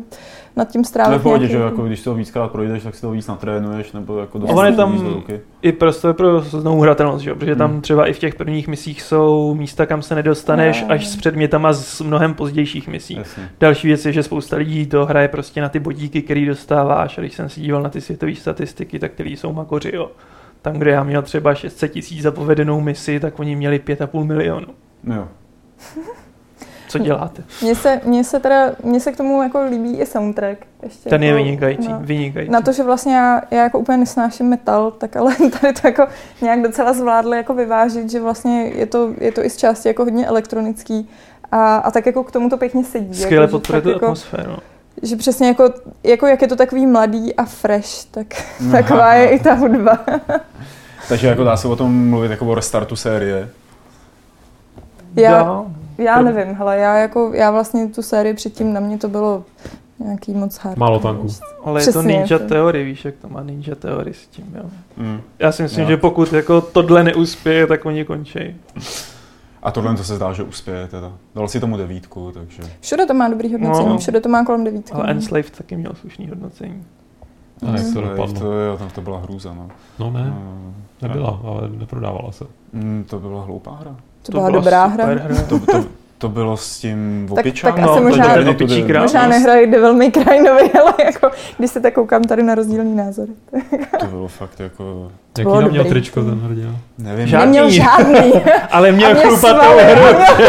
[0.56, 2.82] nad tím To je strávit v pohodě, nějaký- že jo, jako když to víckrát projdeš,
[2.82, 5.22] tak si to víc natrénuješ, nebo jako A on je tam- do.
[5.62, 7.30] I prostor pro znovu hratelnost, že?
[7.30, 7.36] jo?
[7.36, 7.80] protože tam Hmm.
[7.80, 10.86] třeba i v těch prvních misích jsou místa, kam se nedostaneš Jo.
[10.90, 13.14] až s předmětama z mnohem pozdějších misí.
[13.14, 13.48] Jasně.
[13.60, 17.18] Další věc je, že spousta lidí to hraje prostě na ty bodíky, který dostáváš.
[17.18, 20.10] A když jsem si díval na ty světové statistiky, tak který jsou makoři, jo.
[20.62, 24.66] Tam, kde já měl třeba 600 tisíc za povedenou misi, tak oni měli 5,5 milionu.
[25.14, 25.28] Jo.
[26.98, 27.42] Co děláte?
[27.62, 30.58] Mně se, mně se teda, mně se k tomu jako líbí i soundtrack.
[30.82, 31.98] Ještě Ten je jako, vynikající, no.
[32.00, 32.52] vynikající.
[32.52, 36.06] Na to, že vlastně já, já jako úplně nesnáším metal, tak ale tady to jako
[36.42, 40.04] nějak docela zvládli jako vyvážit, že vlastně je to, je to i z části jako
[40.04, 41.08] hodně elektronický
[41.52, 43.14] a, a tak jako k tomu to pěkně sedí.
[43.20, 44.56] Skvěle jako, podporuje tu jako, atmosféru.
[45.02, 45.70] že přesně jako,
[46.04, 48.26] jako jak je to takový mladý a fresh, tak
[48.72, 49.98] taková je i ta hudba.
[51.08, 53.48] Takže jako dá se o tom mluvit jako o restartu série.
[55.16, 55.66] Já, Jo.
[55.98, 59.44] Já nevím, hele, já jako, já vlastně tu sérii předtím na mě to bylo
[59.98, 60.76] nějaký moc hard.
[60.76, 61.26] Málo tanků.
[61.64, 64.64] Ale je to Ninja to- Theory, víš, jak to má Ninja Theory s tím, jo.
[64.96, 65.20] Mm.
[65.38, 65.88] Já si myslím, Jo.
[65.88, 68.56] že pokud jako tohle neuspěje, tak oni končí.
[69.62, 71.12] A tohle to se zdá, že uspěje teda.
[71.34, 72.62] Dal si tomu devítku, takže...
[72.80, 73.98] Všude to má dobrý hodnocení, No.
[73.98, 74.92] všude to má kolem devítky.
[74.92, 75.10] Ale no.
[75.10, 76.84] Enslaved taky měl slušný hodnocení.
[77.66, 78.40] A jak to To, dopadlo?
[78.40, 79.68] to, jo, to, to byla hrůza, no.
[79.98, 80.74] No ne, Mm.
[81.02, 82.44] nebyla, ale neprodávala se.
[82.72, 83.96] Mm, to byla hloupá hra.
[84.24, 85.06] To byla dobrá hra.
[85.06, 85.42] hra.
[85.48, 85.84] To, to,
[86.24, 87.74] to bylo s tím Tak- opičákem.
[87.74, 89.02] tak asi No, to možná- to- to- král.
[89.02, 92.96] Možná nehrají Devil May Cry nový, ale jako, když se tak koukám tady na rozdílný
[92.96, 93.32] názory.
[94.00, 95.08] To bylo fakt jako...
[95.38, 96.70] Jaký tam měl tričko ten hrdina?
[96.98, 97.26] Nevím.
[97.26, 97.44] Žádný.
[97.46, 98.32] Neměl žádný.
[98.70, 100.04] Ale měl měl chlupatou hru.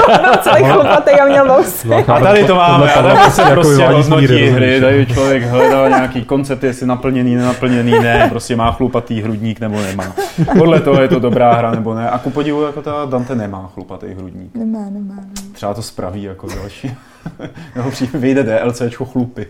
[0.07, 1.89] a měl celý chlupatý a měl vousy.
[2.07, 6.23] A tady to máme, a tady se Jako prostě hodnotí hry, tady člověk hledal nějaký
[6.25, 10.13] koncept, jestli naplněný, nenaplněný, ne, prostě má chlupatý hrudník nebo nemá.
[10.57, 12.09] Podle toho je to dobrá hra nebo ne.
[12.09, 14.55] A ku podivu, jako ta Dante nemá chlupatý hrudník.
[14.55, 14.91] Nemá, nemá.
[15.15, 15.23] nemá.
[15.65, 16.95] Třeba to spraví jako další.
[17.75, 19.47] Nebo přijde, vyjde DLCčko chlupy.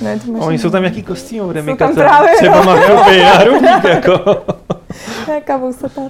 [0.00, 2.76] Ne, to možná Oni jsou tam nějaký kostýmy, bude Jsou mi tam právě, Třeba má
[2.76, 4.44] chlupy a hrudník, jako.
[5.26, 6.02] Nějaká vousatá.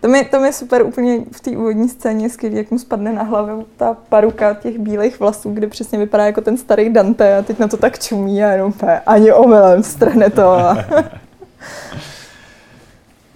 [0.00, 3.22] To mi, to mi super úplně v té úvodní scéně skvělý, jak mu spadne na
[3.22, 7.58] hlavu ta paruka těch bílých vlasů, kde přesně vypadá jako ten starý Dante a teď
[7.58, 8.72] na to tak čumí a jenom
[9.06, 10.50] ani omylem strhne to.
[10.52, 10.76] A...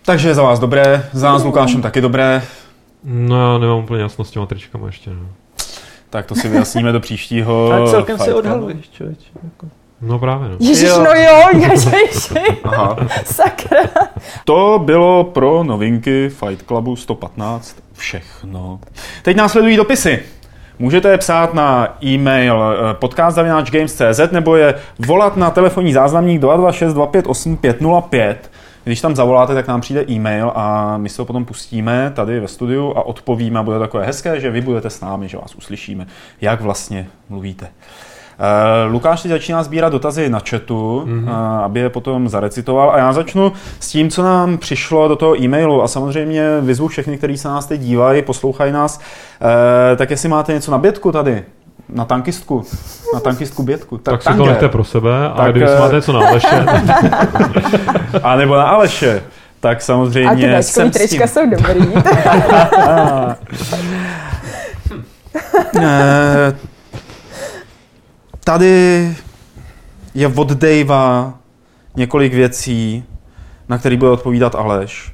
[0.04, 2.42] Takže za vás dobré, za nás s Lukášem taky dobré.
[3.04, 5.10] No já nemám úplně jasno s těma tričkama ještě.
[5.10, 5.26] No,
[6.10, 7.68] Tak to si vyjasníme do příštího.
[7.70, 9.30] Tak celkem se odhaluješ, člověče.
[9.44, 9.66] Jako.
[10.00, 10.56] no právě no.
[10.60, 10.98] Ježiš, Jo.
[11.04, 12.96] no jo, ježiši, Aha.
[13.24, 13.78] sakra.
[14.44, 18.80] To bylo pro novinky Fight Clubu 115 všechno.
[19.22, 20.22] Teď následují dopisy.
[20.78, 24.74] Můžete je psát na e-mail eh, podcast.games.cz nebo je
[25.06, 28.36] volat na telefonní záznamník 226258505.
[28.86, 32.48] Když tam zavoláte, tak nám přijde e-mail a my se ho potom pustíme tady ve
[32.48, 33.62] studiu a odpovíme.
[33.62, 36.06] Bude takové hezké, že vy budete s námi, že vás uslyšíme,
[36.40, 37.66] jak vlastně mluvíte.
[37.66, 41.22] Uh, Lukáš teď začíná sbírat dotazy na chatu, mm-hmm.
[41.22, 42.90] uh, aby je potom zarecitoval.
[42.90, 45.82] A já začnu s tím, co nám přišlo do toho e-mailu.
[45.82, 48.98] A samozřejmě vyzvu všechny, kteří se nás teď dívají, poslouchají nás.
[48.98, 51.44] Uh, tak jestli máte něco na bětku tady,
[51.88, 52.64] na tankistku,
[53.14, 53.98] na tankistku bětku.
[53.98, 54.48] Tak si to Tanger.
[54.48, 56.64] nechte pro sebe a Tak, kdyby eh, máte něco na Aleše,
[58.22, 59.22] A nebo na Aleše.
[59.60, 61.22] Tak A ty samozřejmě jsem s tím.
[61.28, 61.80] jsou dobrý.
[65.80, 66.56] Eh,
[68.44, 69.14] Tady
[70.14, 71.34] je od Davea
[71.96, 73.04] několik věcí,
[73.68, 75.12] na který bude odpovídat Aleš.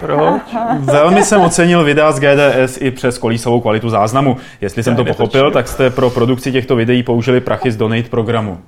[0.00, 0.42] Proč?
[0.78, 4.36] Velmi jsem ocenil videa z GDS i přes kolísovou kvalitu záznamu.
[4.60, 8.58] Jestli jsem to pochopil, tak jste pro produkci těchto videí použili prachy z Donate programu.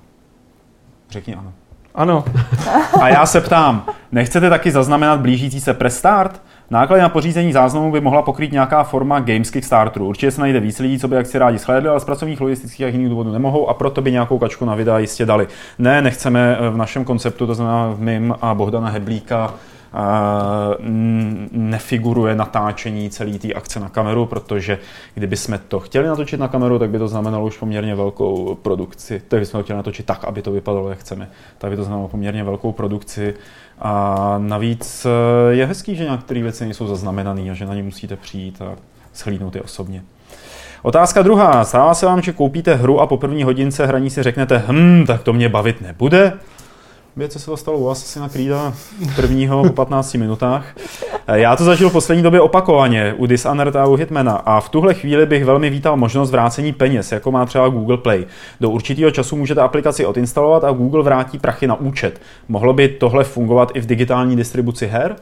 [1.11, 1.53] Řekni ano.
[1.95, 2.25] Ano.
[3.01, 6.43] A já se ptám, nechcete taky zaznamenat blížící se press start?
[6.71, 10.07] Náklady na pořízení záznamu by mohla pokrýt nějaká forma Games Kickstarteru.
[10.07, 12.89] Určitě se najde víc lidí, co by akci rádi shlédli, ale z pracovních, logistických a
[12.89, 15.49] jiných důvodů nemohou a proto by nějakou kačku na videa jistě dali.
[15.79, 19.55] Ne, nechceme eh, v našem konceptu, to znamená v mým a Bohdana Heblíka,
[21.53, 24.79] nefiguruje natáčení celé té akce na kameru, protože
[25.15, 29.23] kdyby jsme to chtěli natočit na kameru, tak by to znamenalo už poměrně velkou produkci.
[29.29, 31.31] Tak bychom to chtěli natočit tak, aby to vypadalo, jak chceme.
[31.59, 33.35] Tak by to znamenalo poměrně velkou produkci.
[33.79, 38.17] A navíc eh, je hezký, že některé věci nejsou zaznamenané a že na ně musíte
[38.17, 38.77] přijít a
[39.15, 40.03] shlídnout je osobně.
[40.83, 41.65] Otázka druhá.
[41.65, 45.23] Stává se vám, že koupíte hru a po první hodince hraní si řeknete, hm, tak
[45.23, 46.33] to mě bavit nebude?
[47.29, 48.75] Co se to stalo u vás asi na Creeda
[49.17, 50.77] prvního po 15 minutách.
[51.33, 54.95] Já to zažil v poslední době opakovaně u Dishonored a u Hitmana a v tuhle
[54.95, 58.27] chvíli bych velmi vítal možnost vrácení peněz, jako má třeba Google Play.
[58.61, 62.21] Do určitého času můžete aplikaci odinstalovat a Google vrátí prachy na účet.
[62.49, 65.17] Mohlo by tohle fungovat i v digitální distribuci her?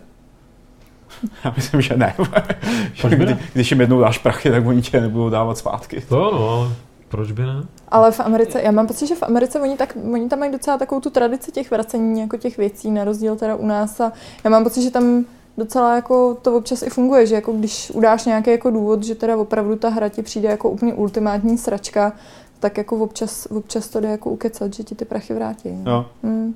[1.44, 2.14] Já myslím, že ne.
[3.08, 6.00] Kdy, když jim jednou dáš prachy, tak oni tě nebudou dávat zpátky.
[6.08, 6.72] To no,
[7.12, 7.62] proč by ne?
[7.88, 10.78] Ale v Americe, já mám pocit, že v Americe oni, tak, oni tam mají docela
[10.78, 14.12] takovou tu tradici těch vracení jako těch věcí, na rozdíl teda u nás a
[14.44, 15.24] já mám pocit, že tam
[15.58, 19.36] docela jako to občas i funguje, že jako když udáš nějaký jako důvod, že teda
[19.36, 22.12] opravdu ta hra ti přijde jako úplně ultimátní sračka,
[22.60, 25.68] tak jako občas, občas to jde jako ukecat, že ti ty prachy vrátí.
[25.86, 26.06] Jo.
[26.22, 26.54] Hmm.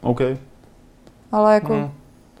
[0.00, 0.20] OK.
[1.32, 1.90] Ale jako hmm.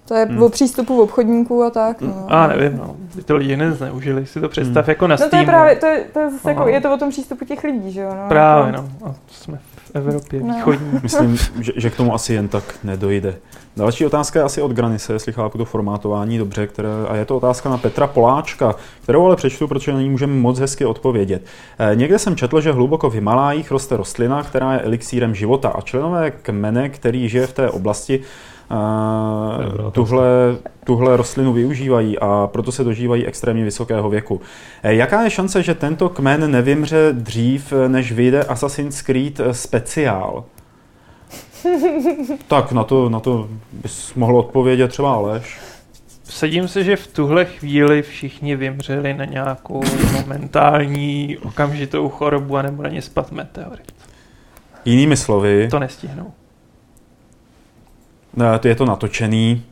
[0.08, 0.42] To je hmm.
[0.42, 2.00] o přístupu v obchodníků a tak.
[2.00, 2.26] No.
[2.28, 2.96] A nevím, no.
[3.14, 4.90] By to lidi nezneužili, si to představ hmm.
[4.90, 5.30] jako na Steamu.
[5.30, 7.44] No to je právě, to je, to je, zase jako, je to o tom přístupu
[7.44, 8.10] těch lidí, že jo?
[8.22, 8.88] No, právě, jako...
[9.00, 9.10] no.
[9.10, 10.54] A jsme v Evropě no.
[10.54, 10.90] východní.
[11.02, 13.36] Myslím, že, že, k tomu asi jen tak nedojde.
[13.76, 17.36] Další otázka je asi od Granise, jestli chápu to formátování dobře, které, a je to
[17.36, 21.42] otázka na Petra Poláčka, kterou ale přečtu, protože na ní můžeme moc hezky odpovědět.
[21.78, 25.80] E, někde jsem četl, že hluboko v Himalájích roste rostlina, která je elixírem života a
[25.80, 28.20] členové kmene, který žije v té oblasti,
[29.92, 30.26] tuhle,
[30.84, 34.40] tuhle rostlinu využívají a proto se dožívají extrémně vysokého věku.
[34.82, 40.44] E, jaká je šance, že tento kmen nevymře dřív, než vyjde Assassin's Creed speciál?
[42.48, 45.58] tak na to, na to bys mohl odpovědět třeba Aleš.
[46.24, 52.82] Sedím se, že v tuhle chvíli všichni vymřeli na nějakou momentální okamžitou chorobu a nebo
[52.82, 53.94] na ně spad meteorit.
[54.84, 55.68] Jinými slovy...
[55.70, 56.32] To nestihnou.
[58.40, 59.62] Eh, je to natočený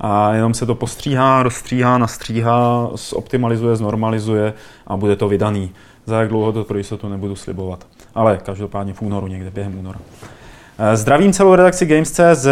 [0.00, 4.52] a jenom se to postříhá, rozstříhá, nastříhá, zoptimalizuje, znormalizuje
[4.86, 5.70] a bude to vydaný.
[6.06, 7.86] Za jak dlouho to pro jistotu nebudu slibovat.
[8.14, 9.98] Ale každopádně v únoru, někde během února.
[10.78, 12.46] Eh, zdravím celou redakci Games.cz,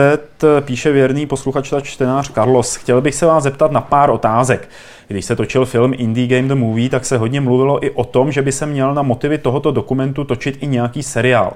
[0.61, 2.77] píše věrný posluchač a čtenář Carlos.
[2.77, 4.69] Chtěl bych se vás zeptat na pár otázek.
[5.09, 8.33] Když se točil film Indie Game The Movie, tak se hodně mluvilo i o tom,
[8.33, 11.53] že by se měl na motivy tohoto dokumentu točit i nějaký seriál.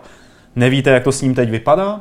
[0.56, 2.00] Nevíte, jak to s ním teď vypadá?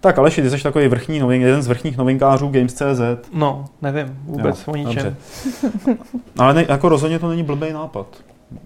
[0.00, 3.30] Tak Aleši, ty jsi takový vrchní novin, jeden z vrchních novinkářů Games.cz.
[3.32, 5.16] No, nevím vůbec jo, o ničem.
[6.38, 8.06] Ale ne, jako rozhodně to není blbý nápad.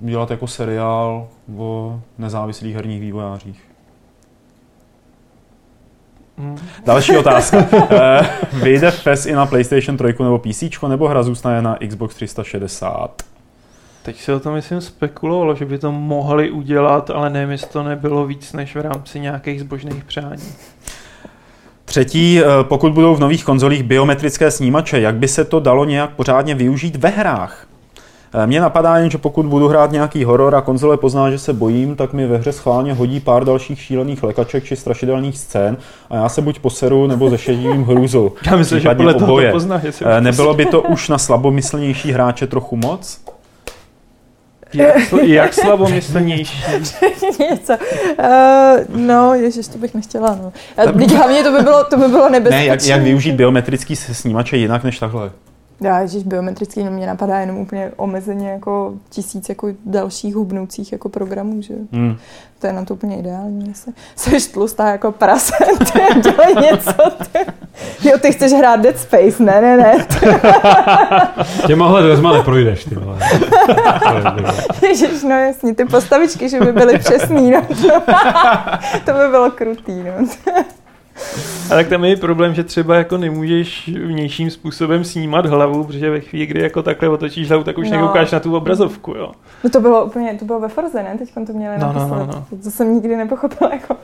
[0.01, 3.63] Dělat jako seriál o nezávislých herních vývojářích.
[6.39, 6.59] Hmm.
[6.85, 7.67] Další otázka.
[7.91, 13.23] Eh, vyjde FES i na PlayStation 3 nebo PC, nebo hra zůstane na Xbox 360?
[14.03, 17.83] Teď se o tom, myslím, spekulovalo, že by to mohli udělat, ale nevím, jestli to
[17.83, 20.55] nebylo víc než v rámci nějakých zbožných přání.
[21.85, 26.11] Třetí, eh, pokud budou v nových konzolích biometrické snímače, jak by se to dalo nějak
[26.11, 27.67] pořádně využít ve hrách?
[28.37, 31.53] Eh, mně napadá jen, že pokud budu hrát nějaký horor a konzole pozná, že se
[31.53, 35.77] bojím, tak mi ve hře schválně hodí pár dalších šílených lekaček či strašidelných scén
[36.11, 38.33] a já se buď poseru nebo zešedím hrůzou.
[38.47, 42.47] Já myslím, že podle toho to pozná, eh, Nebylo by to už na slabomyslnější hráče
[42.47, 43.21] trochu moc?
[44.75, 46.65] Jak, jak slabomyslnější?
[47.41, 47.73] Něco.
[47.73, 50.39] Uh, no, ježiš, to bych nechtěla.
[50.43, 50.53] No.
[50.99, 52.59] Teď hlavně to by bylo, to by bylo nebezpečné.
[52.59, 55.31] Ne, jak, jak využít biometrický snímače jinak než takhle?
[55.81, 61.09] Já, ježiš, biometrický, no mě napadá jenom úplně omezeně jako tisíc jako dalších hubnoucích jako
[61.09, 62.17] programů, že hmm.
[62.59, 63.75] To je na to úplně ideální.
[63.75, 65.55] Jsi, jsi tlustá jako prase,
[65.93, 66.93] ty dělej něco.
[67.33, 67.39] Ty.
[68.09, 70.07] Jo, ty chceš hrát Dead Space, ne, ne, ne.
[71.67, 73.19] Těmahle dveřma neprojdeš, ty vole.
[74.83, 77.63] Ježiš, no jasně, ty postavičky, že by byly přesný, no.
[79.05, 80.27] to by bylo krutý, no.
[81.67, 86.21] A tak tam je problém, že třeba jako nemůžeš vnějším způsobem snímat hlavu, protože ve
[86.21, 87.97] chvíli, kdy jako takhle otočíš hlavu, tak už no.
[87.97, 89.33] nekoukáš na tu obrazovku, jo.
[89.65, 91.19] No to bylo úplně, to bylo ve Forze, ne?
[91.19, 92.59] Teď to měli no, no, no, no.
[92.63, 93.97] To jsem nikdy nepochopila, jako.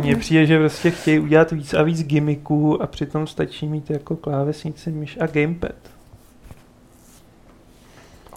[0.00, 4.16] Mně přijde, že prostě chtějí udělat víc a víc gimmicků a přitom stačí mít jako
[4.16, 5.74] klávesnici, myš a gamepad.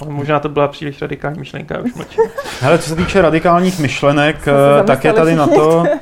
[0.02, 2.24] Ale možná to byla příliš radikální myšlenka, už mlčím.
[2.62, 4.46] Hele, co se týče radikálních myšlenek,
[4.86, 5.84] tak je tady na to...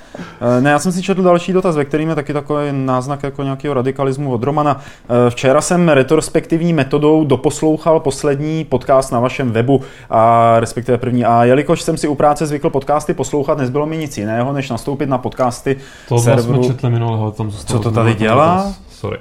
[0.42, 3.44] Eh, ne, já jsem si četl další dotaz, ve kterým je taky takový náznak jako
[3.44, 4.80] nějakého radikalismu od Romana.
[4.80, 11.26] Eh, včera jsem retrospektivní metodou doposlouchal poslední podcast na vašem webu, a respektive první.
[11.26, 15.10] A jelikož jsem si u práce zvykl podcasty poslouchat, nezbylo mi nic jiného, než nastoupit
[15.10, 15.78] na podcasty
[16.10, 16.58] to serveru.
[16.58, 18.74] To jsme četli minulého, tam Co to tady dělá?
[18.90, 19.20] Sorry.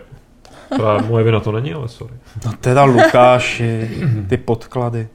[0.68, 2.14] Teda moje vina to není, ale sorry.
[2.46, 3.90] No teda Lukáši,
[4.28, 5.08] ty podklady.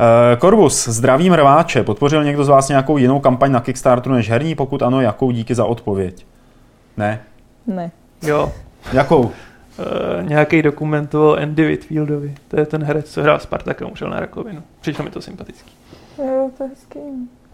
[0.00, 1.82] Uh, Korbus, zdravím rváče.
[1.82, 4.54] Podpořil někdo z vás nějakou jinou kampaň na Kickstarteru než herní?
[4.54, 5.30] Pokud ano, jakou?
[5.30, 6.26] Díky za odpověď.
[6.96, 7.20] Ne?
[7.66, 7.90] Ne.
[8.22, 8.52] Jo.
[8.92, 9.20] Jakou?
[9.22, 9.32] Uh,
[10.22, 12.34] nějaký dokument o Andy Whitfieldovi.
[12.48, 14.62] To je ten herec, co hrál Spartaka, umřel na rakovinu.
[14.80, 15.72] Přišlo mi to sympatický.
[16.18, 16.98] Jo, to je hezký.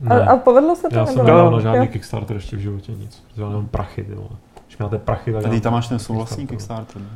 [0.01, 0.21] Ne.
[0.21, 0.97] A, a povedlo se to?
[0.97, 1.57] Já jsem nebo nedal ne?
[1.57, 1.93] na žádný Jo.
[1.93, 3.23] Kickstarter ještě v životě nic.
[3.29, 4.29] protože Já nemám prachy, ty vole.
[4.67, 7.03] Když máte prachy, tak Tady já- tam máš ten souhlasný Kickstarter.
[7.03, 7.09] ne?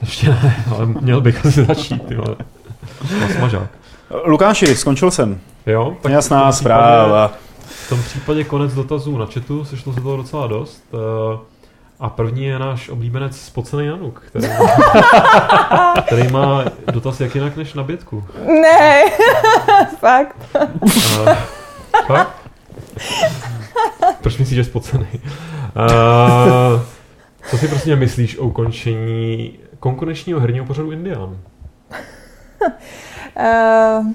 [0.00, 2.36] Ještě ne, ale měl bych asi začít, ty vole.
[3.36, 3.68] Smažák.
[4.24, 5.40] Lukáši, skončil jsem.
[5.66, 7.32] Jo, tak Jasná zpráva.
[7.66, 10.84] V tom případě konec dotazů na chatu, sešlo se toho docela dost.
[10.94, 11.38] eh,
[12.00, 17.74] A první je náš oblíbenec Spocený Januk, který má, který má dotaz jak jinak než
[17.74, 18.24] na bětku.
[18.62, 19.02] Ne,
[20.00, 20.36] fakt.
[20.82, 21.32] Uh,
[22.06, 22.30] fakt?
[24.20, 25.06] Proč myslíš, že spocený?
[25.14, 26.80] Uh,
[27.50, 29.52] co si prostě myslíš o ukončení
[29.84, 31.36] konkurenčního herního pořadu Indian?
[34.00, 34.06] Uh,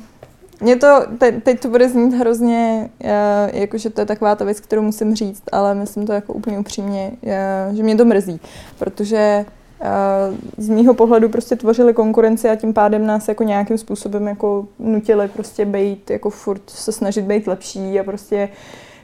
[0.61, 3.09] mě to, te, teď to bude znít hrozně, uh,
[3.53, 7.11] jakože to je taková ta věc, kterou musím říct, ale myslím to jako úplně upřímně,
[7.21, 8.39] uh, že mě to mrzí,
[8.79, 9.45] protože
[9.81, 14.67] uh, z mýho pohledu prostě tvořili konkurenci a tím pádem nás jako nějakým způsobem jako
[14.79, 18.49] nutili prostě být, jako furt se snažit být lepší a prostě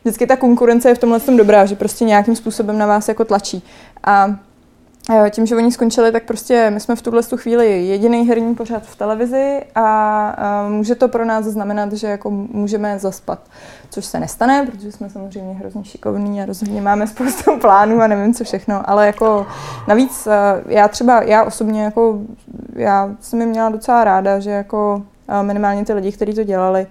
[0.02, 3.26] vždycky ta konkurence je v tomhle tom dobrá, že prostě nějakým způsobem na vás jako
[3.26, 3.64] tlačí.
[4.04, 4.40] A
[5.30, 8.84] tím, že oni skončili, tak prostě my jsme v tuhle tu chvíli jediný herní pořad
[8.84, 13.40] v televizi a, a může to pro nás znamenat, že jako můžeme zaspat,
[13.90, 18.34] což se nestane, protože jsme samozřejmě hrozně šikovní a rozhodně máme spoustu plánů a nevím
[18.34, 19.48] co všechno, ale jako
[19.88, 22.20] navíc eh, já třeba, já osobně jako,
[22.74, 26.88] já jsem je měla docela ráda, že jako eh, minimálně ty lidi, kteří to dělali,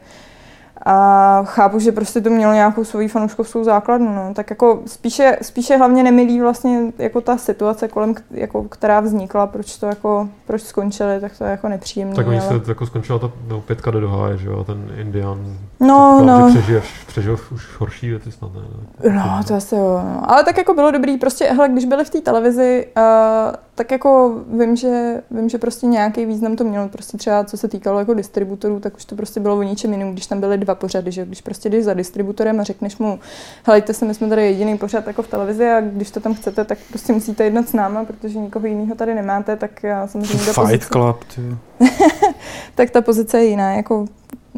[0.85, 4.35] a chápu, že prostě to mělo nějakou svoji fanouškovskou základnu, no.
[4.35, 9.76] tak jako spíše, spíše hlavně nemilí vlastně jako ta situace kolem, jako, která vznikla, proč
[9.76, 12.16] to jako, proč skončili, tak to je jako nepříjemné.
[12.16, 12.49] Tak oni ale...
[12.49, 15.57] se jako skončila ta no, pětka do doháje, že jo, ten Indian.
[15.80, 16.51] No, předpokládám, no.
[16.51, 18.61] Že přežil, přežil už horší věci snad, ne?
[19.14, 20.03] No, to asi jo.
[20.05, 20.30] No.
[20.30, 24.41] Ale tak jako bylo dobrý, prostě, hele, když byli v té televizi, uh, tak jako
[24.59, 28.14] vím, že, vím, že prostě nějaký význam to mělo, prostě třeba co se týkalo jako
[28.14, 31.27] distributorů, tak už to prostě bylo o ničem jiném, když tam byly dva pořady, že
[31.27, 33.20] když prostě jdeš za distributorem a řekneš mu,
[33.64, 36.64] helejte se, my jsme tady jediný pořad jako v televizi a když to tam chcete,
[36.64, 40.55] tak prostě musíte jednat s náma, protože nikoho jiného tady nemáte, tak já samozřejmě Fight
[40.55, 41.43] pozice, Club, ty.
[42.75, 44.01] tak ta pozice je jiná, jako,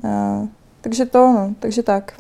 [0.02, 0.48] uh,
[0.80, 2.12] takže to, no, takže tak.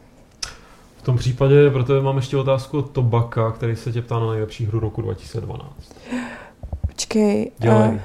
[0.96, 4.66] V tom případě, protože mám ještě otázku od Tobaka, který se tě ptá na nejlepší
[4.66, 5.70] hru roku 2012.
[6.96, 7.50] Počkej.
[7.58, 8.00] Dělej.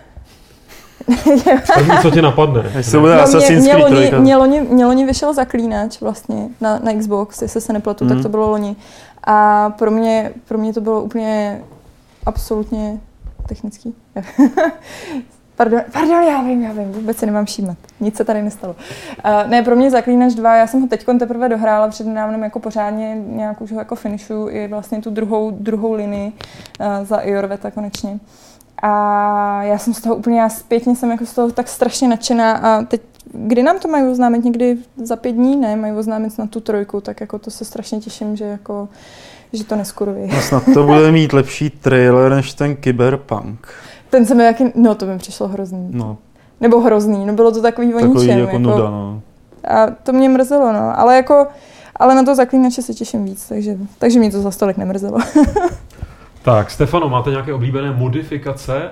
[1.10, 2.72] eh, První, co tě napadne.
[2.76, 4.16] Jestli bude No, mě, mě, loni, 3.
[4.16, 8.14] mě, loni, mě loni vyšel zaklínač vlastně na, na Xbox, jestli se nepletu, Mhm.
[8.16, 8.76] tak to bylo loni.
[9.24, 11.62] A pro mě, pro mě to bylo úplně
[12.26, 13.00] absolutně
[13.48, 13.94] technický.
[15.56, 17.78] Pardon, pardon, já vím, já vím, vůbec si nemám všímat.
[18.00, 18.76] Nic se tady nestalo.
[19.26, 22.60] Uh, ne, pro mě Zaklínač 2, já jsem ho teď teprve dohrála před nedávnem jako
[22.60, 27.72] pořádně, nějak už ho jako finishu i vlastně tu druhou, druhou linii uh, za Iorveta
[27.72, 28.20] konečně.
[28.82, 32.52] A já jsem z toho úplně, já zpětně jsem jako z toho tak strašně nadšená
[32.58, 33.02] a teď,
[33.34, 34.44] kdy nám to mají oznámit?
[34.46, 35.76] Někdy za pět dní, ne?
[35.76, 38.90] Mají oznámit na tu trojku, tak jako to se strašně těším, že jako
[39.54, 40.28] že to neskurují.
[40.34, 43.68] No snad to bude mít lepší trailer než ten Cyberpunk.
[44.10, 45.88] Ten se mi jaký, no to mi přišlo hrozný.
[45.92, 46.18] No,
[46.62, 49.22] Nebo hrozný, no bylo to takový o takový ničem, jako nuda, no.
[49.64, 51.00] A to mě mrzelo, no.
[51.00, 51.48] Ale jako,
[51.96, 55.18] ale na to zaklínače se těším víc, takže, takže mě to za stolik nemrzelo.
[56.42, 58.90] Tak, Stefano, máte nějaké oblíbené modifikace?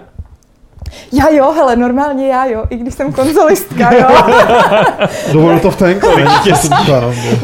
[1.14, 4.08] já jo, hele, normálně já jo, i když jsem konzolistka, jo.
[5.34, 6.08] Do World of Tanks?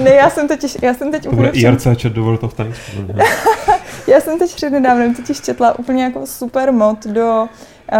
[0.03, 2.43] ne, já jsem teď, já jsem teď To bude úplně před, IRC chat do World
[2.43, 2.79] of Tanks.
[2.95, 3.23] podle mě.
[4.07, 7.47] já jsem teď přednedávnem totiž četla úplně jako super mod do uh,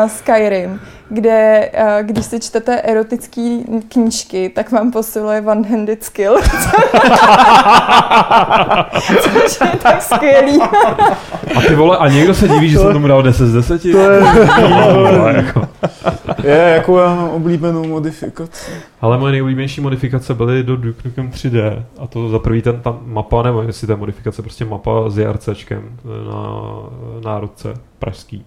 [0.07, 0.79] Skyrim,
[1.09, 3.57] kde uh, když si čtete erotické
[3.88, 6.36] knížky, tak vám posiluje one-handed skill.
[9.21, 10.61] Což je tak skvělý.
[11.55, 13.81] A ty vole, a někdo se diví, že jsem tomu dal 10 z 10?
[13.81, 14.21] To je...
[15.36, 15.67] jako.
[16.43, 18.71] Je, jako já mám oblíbenou modifikaci.
[19.01, 21.83] Ale moje nejoblíbenější modifikace byly do Duke Nukem 3D.
[21.99, 25.97] A to za prvý ten ta mapa, nebo jestli ta modifikace, prostě mapa s JRCčkem
[26.27, 26.61] na
[27.23, 28.45] národce pražský.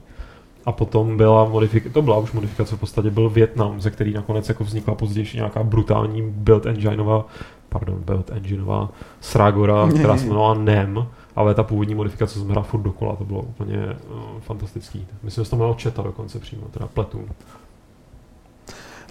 [0.66, 4.48] A potom byla modifikace, to byla už modifikace, v podstatě byl Vietnam, ze který nakonec
[4.48, 7.26] jako vznikla později nějaká brutální build engineová,
[7.68, 8.88] pardon, build engineová
[9.20, 11.06] Sragora, která se jmenovala NEM,
[11.36, 15.06] ale ta původní modifikace jsem hrál furt dokola, to bylo úplně uh, fantastický.
[15.22, 17.24] Myslím, že se to jmenovalo Četa dokonce přímo, teda Platoon.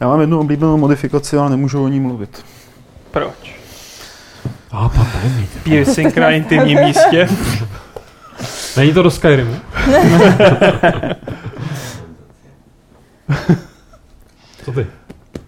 [0.02, 2.45] Já mám jednu oblíbenou modifikaci, ale nemůžu o ní mluvit.
[3.12, 3.58] Proč?
[4.72, 5.64] A patent.
[5.64, 7.28] Piercing na intimním místě.
[8.78, 9.55] Není to do Skyrimu?
[14.65, 14.88] Co ty?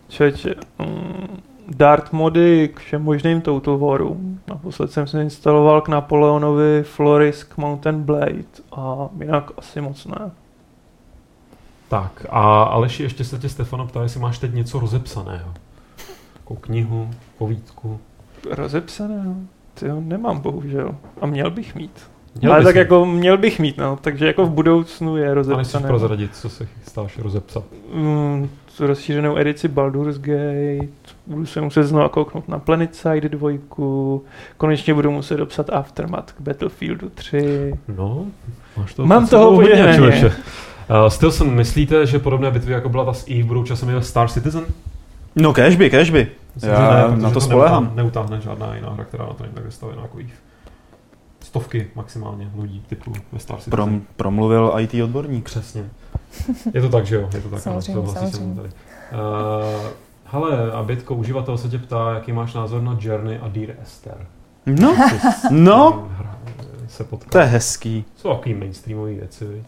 [0.10, 4.40] Člověče, mm, Dart mody k všem možným Total Warům.
[4.48, 10.32] Naposled jsem si instaloval k Napoleonovi Florisk Mountain Blade a jinak asi moc ne.
[11.90, 15.54] Tak a Aleši, ještě se tě Stefano ptá, jestli máš teď něco rozepsaného.
[16.36, 18.00] Jako knihu, povídku.
[18.52, 19.36] Rozepsané, no.
[19.74, 20.96] Ty jo, nemám bohužel.
[21.22, 22.10] A měl bych mít.
[22.42, 22.80] Měl Ale tak mít.
[22.80, 23.98] jako měl bych mít, no.
[24.02, 25.88] Takže jako v budoucnu je rozepsané.
[25.88, 27.64] prozradit, co se chystáš rozepsat.
[27.94, 30.88] Mm, tu rozšířenou edici Baldur's Gate,
[31.28, 33.50] budu se muset znovu kouknout na Planetside 2,
[34.58, 37.74] konečně budu muset dopsat Aftermath k Battlefieldu 3.
[37.98, 38.26] No,
[38.78, 39.64] máš to Mám toho
[39.96, 40.26] člověče.
[40.28, 44.30] Uh, Stilson, myslíte, že podobné bitvy, jako byla ta s Eve, budou časem i Star
[44.30, 44.66] Citizen?
[45.36, 46.28] No cashby, cashby.
[46.62, 47.92] Já ne, na to neutáhne- spolehám.
[47.96, 50.30] Neutáhne žádná jiná hra, která na to není tak vystavená jako Eve.
[51.50, 53.72] Stovky maximálně lidí typu ve Star Citizen.
[53.72, 55.46] Prom, promluvil IT odborník.
[55.46, 55.90] Přesně.
[56.74, 57.30] Je to tak, že jo?
[57.34, 58.56] Je to tak, Samozřejmě, ano, samozřejmě.
[58.56, 58.70] tady.
[58.70, 59.88] Uh,
[60.26, 64.28] hele, a Bitko, uživatel se tě ptá, jaký máš názor na Journey a Dear Esther.
[64.66, 64.96] No,
[65.50, 66.10] no,
[66.88, 67.30] se potkal.
[67.32, 68.06] to je hezký.
[68.16, 69.66] Jsou takový mainstreamový věci, viď?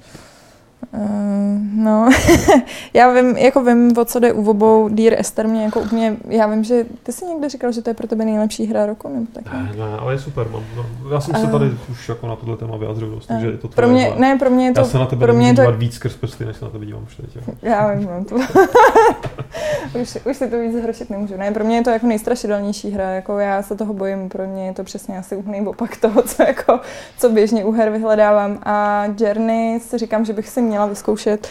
[0.94, 2.10] Uh, no,
[2.94, 4.90] já vím, jako vím, o co jde u obou.
[4.90, 7.94] Dear Esther mě jako úplně, já vím, že ty jsi někde říkal, že to je
[7.94, 9.54] pro tebe nejlepší hra roku, nebo tak?
[9.54, 10.48] Ne, ne, ale je super.
[10.50, 13.34] Mám, no, já jsem se A- tady už jako na tohle téma vyjadřil dost, A
[13.34, 14.20] takže je to Pro tvoje mě, hra.
[14.20, 16.16] ne, pro mě je to, Já se na tebe pro mě to, dívat víc skrz
[16.16, 17.36] prsty, než se na tebe dívám už teď.
[17.36, 17.42] Jo.
[17.62, 18.36] já vím, no, to,
[20.02, 21.38] už, už si to víc zhoršit nemůžu.
[21.38, 24.66] Ne, pro mě je to jako nejstrašidelnější hra, jako já se toho bojím, pro mě
[24.66, 26.80] je to přesně asi úplný opak toho, co, jako,
[27.18, 28.60] co běžně u her vyhledávám.
[28.64, 31.48] A Journey si říkám, že bych si měla vyzkoušet,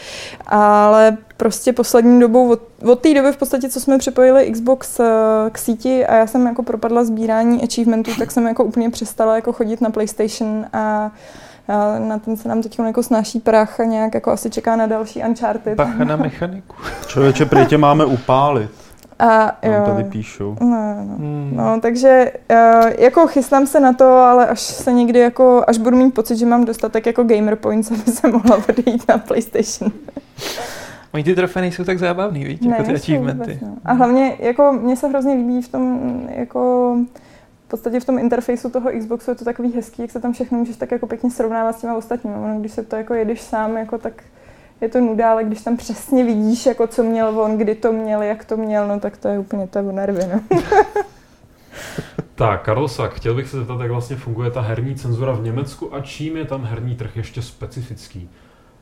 [0.46, 5.04] ale prostě poslední dobou, od, od té doby v podstatě, co jsme připojili Xbox eh,
[5.52, 9.52] k síti a já jsem jako propadla sbírání achievementů, tak jsem jako úplně přestala jako
[9.52, 11.10] chodit na PlayStation a a
[11.98, 15.22] na ten se nám teď jako snáší prach a nějak jako asi čeká na další
[15.28, 15.74] Uncharted.
[15.76, 16.74] Bacha na mechaniku.
[17.06, 18.70] Člověče, prý tě máme upálit.
[19.18, 20.56] A Nám jo, tady píšou.
[20.60, 21.16] no, no.
[21.16, 21.52] Hmm.
[21.56, 25.96] No, takže uh, jako chystám se na to, ale až se někdy jako, až budu
[25.96, 29.92] mít pocit, že mám dostatek jako gamer points, aby se mohla odejít na PlayStation.
[31.14, 33.42] Oni ty trofeje nejsou tak zábavný, víš, jako ty achievementy.
[33.52, 33.76] vůbec, no.
[33.84, 36.96] A hlavně jako mně se hrozně líbí v tom jako
[37.70, 40.76] podstatě v tom interfejsu toho Xboxu je to takový hezký, jak se tam všechno můžeš
[40.76, 42.36] tak jako pěkně srovnávat s těma ostatními.
[42.36, 44.22] Ono, když se to jako jedeš sám, jako tak
[44.80, 48.22] je to nuda, ale když tam přesně vidíš, jako co měl on, kdy to měl,
[48.22, 50.60] jak to měl, no tak to je úplně to je nervy, no.
[52.34, 56.00] Tak, Karlsak, chtěl bych se zeptat, jak vlastně funguje ta herní cenzura v Německu a
[56.00, 58.30] čím je tam herní trh ještě specifický.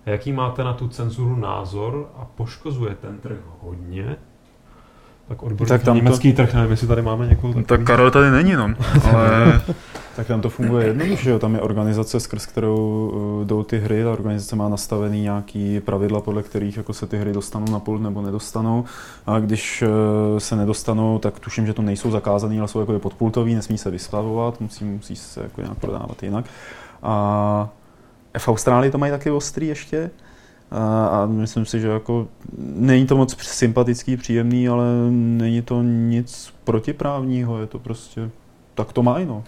[0.06, 4.16] Jaký máte na tu cenzuru názor a poškozuje ten trh hodně?
[5.28, 7.86] Tak odborník Tak tak tam to- německý trh, nevím, jestli tady máme někoho Tak takový.
[7.86, 8.74] Karel tady není, no.
[9.12, 9.60] Ale
[10.16, 11.38] tak tam to funguje jednoduše, že jo.
[11.38, 13.10] Tam je organizace, skrz kterou
[13.40, 14.04] uh, jdou ty hry.
[14.04, 18.02] Ta organizace má nastavený nějaký pravidla, podle kterých jako se ty hry dostanou na pult
[18.02, 18.84] nebo nedostanou.
[19.26, 23.54] A když uh, se nedostanou, tak tuším, že to nejsou zakázaný, ale jsou jako podpultový,
[23.54, 26.44] nesmí se vystavovat, musí, musí se jako nějak prodávat jinak.
[27.02, 27.68] A
[28.38, 30.10] v Austrálii to mají taky ostrý ještě.
[30.70, 36.52] A, a myslím si, že jako není to moc sympatický, příjemný, ale není to nic
[36.64, 38.30] protiprávního, je to prostě,
[38.74, 39.44] tak to mají, no.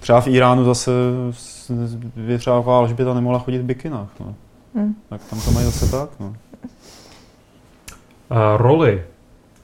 [0.00, 0.92] Třeba v Iránu zase
[2.44, 4.34] taková Alžběta nemohla chodit v bikinách, no.
[4.74, 4.94] Hm.
[5.08, 6.26] Tak tam to mají zase tak, no.
[6.26, 6.36] Uh,
[8.56, 9.02] roli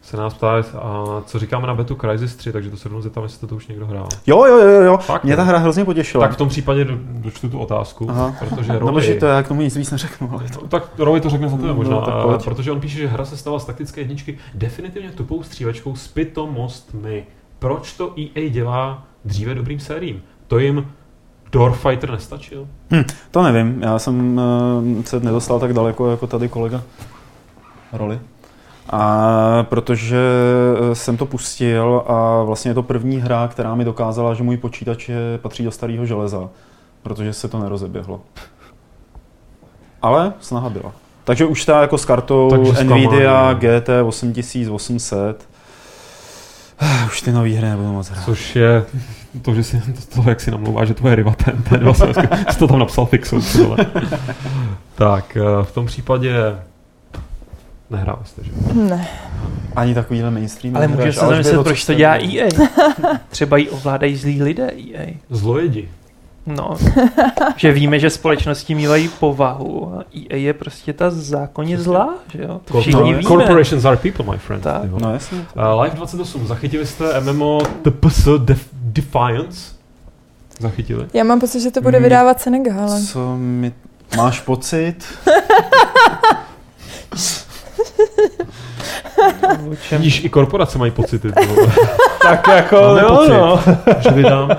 [0.08, 3.22] se nás ptá, a co říkáme na Betu Crysis 3, takže to se rovnou zeptám,
[3.24, 4.08] jestli to už někdo hrál.
[4.26, 5.36] Jo, jo, jo, jo, Fakt, mě jo?
[5.36, 6.24] ta hra hrozně potěšila.
[6.26, 8.34] Tak v tom případě do, dočtu tu otázku, Aha.
[8.38, 8.92] protože No, roli...
[8.92, 10.66] bože, to já k tomu nic víc neřeknu, ale to...
[10.68, 12.44] Tak Roy to řekne za tebe No, možná, tak a- pojď.
[12.44, 17.24] protože on píše, že hra se stala z taktické jedničky definitivně tupou střílečkou s pitomostmi.
[17.58, 20.22] Proč to EA dělá dříve dobrým sériím?
[20.46, 20.86] To jim
[21.52, 22.66] Doorfighter nestačil?
[23.30, 24.40] To nevím, já jsem
[24.98, 26.82] uh, se nedostal tak daleko jako tady kolega
[27.92, 28.18] roli.
[28.90, 30.16] A protože
[30.90, 34.56] eh, jsem to pustil a vlastně je to první hra, která mi dokázala, že můj
[34.56, 36.48] počítač je, patří do starého železa,
[37.02, 38.20] protože se to nerozeběhlo.
[40.02, 40.92] Ale snaha byla.
[41.24, 45.48] Takže už ta jako s kartou Takže Nvidia GT 8800
[47.06, 48.24] už ty nový hry nebudu moc hrát.
[48.24, 48.84] Což je
[49.42, 52.12] to, že si to, to jak si namlouvá, že tvoje rivatem, ten vlastně,
[52.50, 53.40] jsi to tam napsal fixou.
[53.40, 53.76] vole.
[54.94, 56.32] tak, eh, v tom případě
[57.90, 58.50] nehráli jste, že?
[58.74, 59.08] Ne.
[59.76, 60.76] Ani takovýhle mainstream.
[60.76, 62.48] Ale můžeš se zamyslet, proč to dělá EA.
[63.28, 65.06] Třeba jí ovládají zlí lidé EA.
[65.30, 65.88] Zlojedi.
[66.46, 66.76] No,
[67.56, 72.60] že víme, že společnosti mývají povahu a EA je prostě ta zákonně zlá, že jo?
[72.64, 73.22] To všichni Corpor- víme.
[73.22, 74.62] Corporations are people, my friend.
[74.64, 74.82] Tak.
[75.00, 75.38] No jasně.
[75.38, 79.60] Uh, Live 28, zachytili jste MMO TPS Def- Defiance?
[80.60, 81.06] Zachytili?
[81.14, 82.04] Já mám pocit, že to bude Mm.
[82.04, 82.88] vydávat Senegal.
[83.12, 83.72] Co mi...
[84.16, 85.04] Máš pocit?
[89.88, 89.98] Čem?
[89.98, 91.32] Vidíš, i korporace mají pocity.
[91.32, 91.72] ty vole.
[92.22, 93.30] Tak jako, Máme jo, pocit.
[93.30, 93.60] no.
[94.00, 94.50] že vydám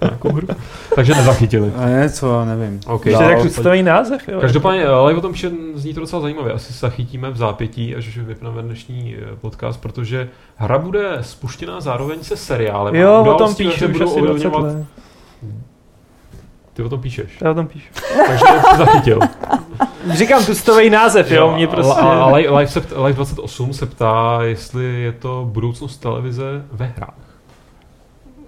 [0.00, 0.48] nějakou hru.
[0.94, 1.72] Takže nezachytili.
[1.76, 2.80] A něco, nevím.
[2.86, 3.06] OK.
[3.06, 4.40] Ještě Dál, tak představený název, jo.
[4.40, 6.52] Každopádně, ale o tom píše, zní to docela zajímavě.
[6.52, 12.22] Asi se zachytíme v zápětí, až vypneme dnešní eh, podcast, protože hra bude spuštěná zároveň
[12.22, 12.94] se seriálem.
[12.94, 14.86] Jo, o tom píšu budou asi 20 ovlivňovat- let.
[16.80, 17.40] Ty o tom píšeš.
[17.40, 17.88] Já o tom píšu.
[18.26, 19.18] Takže to zachytil.
[20.10, 22.00] Říkám tustový název, jo, mě prostě...
[22.00, 26.86] A, a Live, se ptá, Live 28 se ptá, jestli je to budoucnost televize ve
[26.86, 27.14] hrách.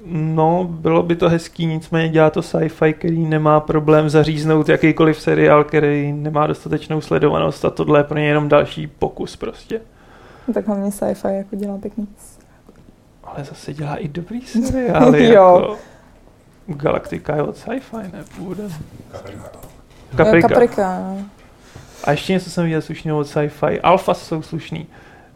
[0.07, 5.65] No, bylo by to hezký, nicméně dělá to sci-fi, který nemá problém zaříznout jakýkoliv seriál,
[5.65, 9.81] který nemá dostatečnou sledovanost a tohle je pro ně jenom další pokus prostě.
[10.55, 12.09] Tak hlavně sci-fi jako dělá pěkný.
[13.25, 15.33] Ale zase dělá i dobrý seriály, Jo.
[15.33, 15.92] jako...
[16.67, 18.25] Galaktika je od sci-fi, ne?
[18.37, 18.71] Původem.
[20.17, 20.49] Kaprika.
[20.49, 20.99] Kaprika.
[20.99, 21.19] no.
[22.05, 23.81] A ještě něco jsem viděl slušného od sci-fi.
[23.81, 24.87] Alpha jsou slušný.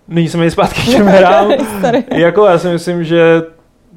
[0.08, 1.52] Nyní jsem je zpátky k těm hrám.
[2.14, 3.42] Jako já si myslím, že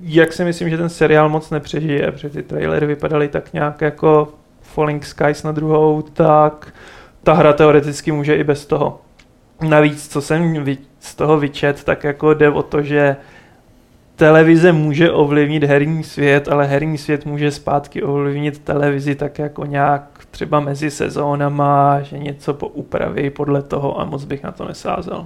[0.01, 4.33] jak si myslím, že ten seriál moc nepřežije, protože ty trailery vypadaly tak nějak jako
[4.61, 6.73] Falling Skies na druhou, tak
[7.23, 9.01] ta hra teoreticky může i bez toho.
[9.61, 10.65] Navíc, co jsem
[10.99, 13.15] z toho vyčet, tak jako jde o to, že
[14.19, 20.03] televize může ovlivnit herní svět, ale herní svět může zpátky ovlivnit televizi tak jako nějak
[20.31, 25.25] třeba mezi sezónama, že něco poupraví podle toho a moc bych na to nesázel.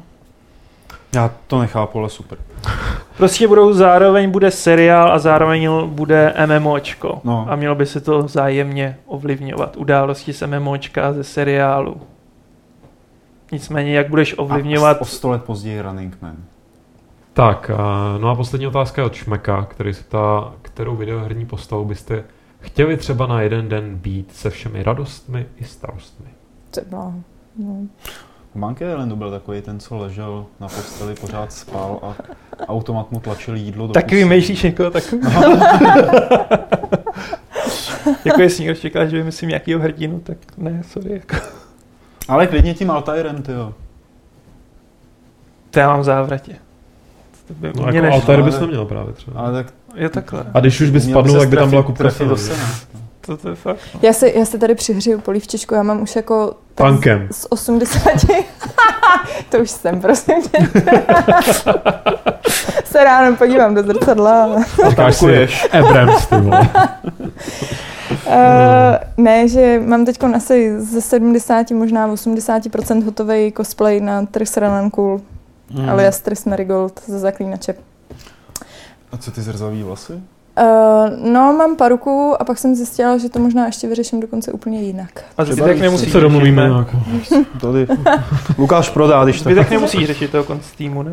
[1.15, 2.37] Já to nechápu, ale super.
[3.17, 7.21] Prostě budou zároveň bude seriál a zároveň bude MMOčko.
[7.23, 7.45] No.
[7.49, 9.77] A mělo by se to vzájemně ovlivňovat.
[9.77, 12.01] Události z MMOčka ze seriálu.
[13.51, 14.97] Nicméně, jak budeš ovlivňovat...
[14.97, 16.35] A o sto let později Running Man.
[17.33, 21.85] Tak, a, no a poslední otázka je od Šmeka, který se ptá, kterou videoherní postavu
[21.85, 22.23] byste
[22.59, 26.27] chtěli třeba na jeden den být se všemi radostmi i starostmi.
[26.69, 27.13] Třeba.
[27.57, 27.87] No.
[28.55, 32.15] U Monkey Islandu byl takový ten, co ležel na posteli, pořád spal a
[32.67, 34.15] automat mu tlačil jídlo do Taky pusy.
[34.15, 35.21] vymýšlíš někoho takový.
[38.25, 41.11] jako jestli někdo čeká, že vymyslím nějakýho hrdinu, tak ne, sorry.
[41.13, 41.35] Jako.
[42.27, 43.73] Ale klidně tím Altairem, ty jo.
[45.71, 46.55] To já mám v závratě.
[47.53, 48.13] To by No jako.
[48.13, 49.39] Altair bys neměl právě třeba.
[49.39, 50.45] Ale tak Je takhle.
[50.53, 52.35] A když už by spadnul, tak by tam byla kupka sena.
[53.25, 53.79] To, to je fakt.
[53.93, 53.99] No.
[54.03, 56.55] Já se, já se tady přihřeju polívčičku, já mám už jako...
[56.75, 57.27] tak Punkem.
[57.31, 58.11] Z, z 80...
[59.49, 60.57] to už jsem, prosím tě.
[62.85, 64.63] se ráno podívám do zrcadla.
[64.89, 65.67] si tankuješ.
[65.71, 66.69] Abrams, ty vole.
[68.11, 74.89] Uh, ne, že mám teď asi ze 70, možná 80% hotový cosplay na Triss Run
[74.89, 75.21] Cool,
[75.71, 75.89] Mm.
[75.89, 77.75] alias Triss Marigold ze Zaklínače.
[79.11, 80.13] A co ty zrzavý vlasy?
[80.61, 84.81] Uh, no, mám paruku a pak jsem zjistila, že to možná ještě vyřeším dokonce úplně
[84.81, 85.09] jinak.
[85.37, 86.69] A zbytek nemusí se domluvíme.
[87.61, 87.87] Tady.
[88.57, 89.53] Lukáš prodá, když tak.
[89.53, 91.11] Zbytek nemusí řešit toho konc týmu, ne?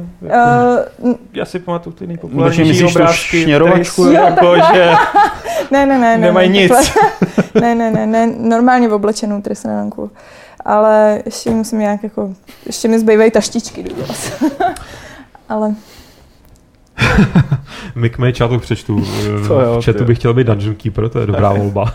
[1.03, 3.43] Uh, Já si pamatuju ty nejpopulárnější obrázky.
[3.43, 4.03] šněrovačku?
[4.05, 4.93] které jsou Jako, že
[5.71, 6.19] ne, ne, ne, ne.
[6.19, 6.73] Nemají ne, nic.
[7.61, 10.11] ne, ne, ne, ne, normálně v oblečenou Run Cool.
[10.71, 12.35] Ale ještě musím nějak jako,
[12.66, 14.43] ještě mi zbývají taštičky dodělat.
[15.49, 15.75] Ale
[17.95, 19.03] Mick Mage, já to přečtu.
[19.49, 21.95] To jo, v chatu bych chtěl být Dungeon Keeper, to je dobrá volba.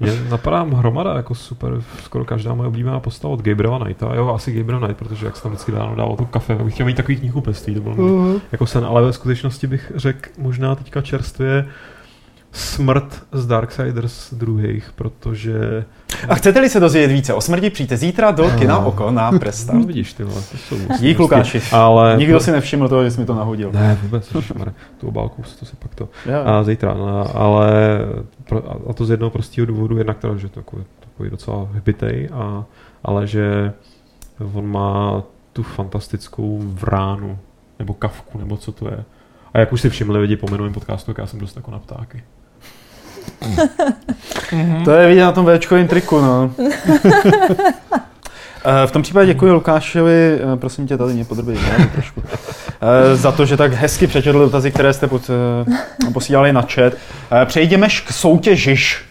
[0.00, 4.14] Mě napadá hromada, jako super, skoro každá moje oblíbená postava od Gabriela Knighta.
[4.14, 6.74] Jo, asi Gabriel Knight, protože jak se tam vždycky ráno dával to kafe, tak bych
[6.74, 8.40] chtěl mít takový knihkupectví, to bylo uh-huh.
[8.52, 11.68] jako sen, ale ve skutečnosti bych řekl možná teďka čerstvě
[12.52, 15.84] smrt z Darksiders druhých, protože...
[16.28, 19.72] A chcete-li se dozvědět více o smrti, přijďte zítra do kina Oko na Presta.
[19.80, 21.62] No, vidíš, ty vole, to jsou Dík, Lukáši.
[21.72, 22.16] Ale...
[22.16, 23.72] Nikdo si nevšiml toho, že jsi mi to nahodil.
[23.72, 24.28] Ne, vůbec,
[24.98, 26.08] tu obálku, to se pak to...
[26.26, 26.42] Jo.
[26.44, 27.98] A zítra, no, ale
[28.90, 32.64] a to z jednoho prostého důvodu, jednak teda, že to takový, takový docela hbitej, a,
[33.04, 33.72] ale že
[34.52, 35.22] on má
[35.52, 37.38] tu fantastickou vránu,
[37.78, 39.04] nebo kavku, nebo co to je.
[39.54, 41.78] A jak už si všimli lidi po minulém podcastu, tak já jsem dost jako na
[41.78, 42.22] ptáky.
[44.52, 44.84] Mhm.
[44.84, 46.50] To je vidět na tom Včkovém triku, no.
[48.64, 51.58] Eh, V tom případě děkuji Lukášovi, eh, prosím tě, tady mě podrobí
[51.92, 52.22] trošku,
[52.80, 55.30] eh, za to, že tak hezky přečetl dotazy, které jste pod,
[56.12, 56.92] posílali na chat.
[57.44, 59.04] Přejdeme k soutěžiš.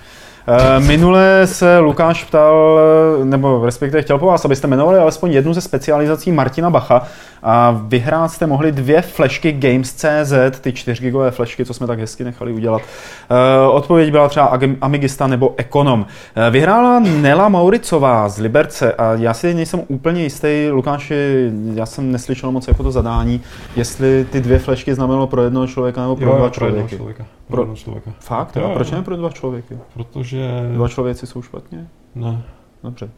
[0.51, 2.79] Eh, Minule se Lukáš ptal,
[3.23, 7.01] nebo respektive chtěl po vás, abyste jmenovali alespoň jednu ze specializací Martina Bacha
[7.43, 12.23] a vyhrát jste mohli dvě flešky Games.cz, ty 4 gigové flešky, co jsme tak hezky
[12.23, 12.81] nechali udělat.
[12.81, 16.05] Eh, Odpověď byla třeba Amigista nebo Ekonom.
[16.35, 22.11] Eh, Vyhrála Nela Mauricová z Liberce a já si nejsem úplně jistý, Lukáši, já jsem
[22.11, 23.41] neslyšel moc jako to zadání,
[23.75, 26.95] jestli ty dvě flešky znamenalo pro jednoho člověka nebo pro dva jednoho člověky.
[26.95, 27.25] člověka.
[27.49, 28.11] Pro- jednoho člověka.
[28.19, 28.55] Fakt?
[28.55, 29.77] Jo, A proč ne pro dva člověky?
[29.93, 30.49] Protože...
[30.73, 31.87] Dva člověci jsou špatně?
[32.15, 32.41] Ne.
[32.83, 33.09] dobře.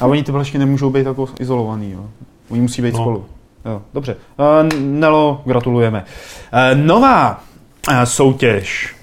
[0.00, 2.10] A oni ty vlašky nemůžou být jako izolovaný, jo.
[2.50, 3.00] Oni musí být No.
[3.00, 3.24] spolu.
[3.64, 4.16] Jo, dobře.
[4.38, 6.04] Uh, Nelo, gratulujeme.
[6.74, 7.42] Uh, nová
[7.88, 8.96] uh, soutěž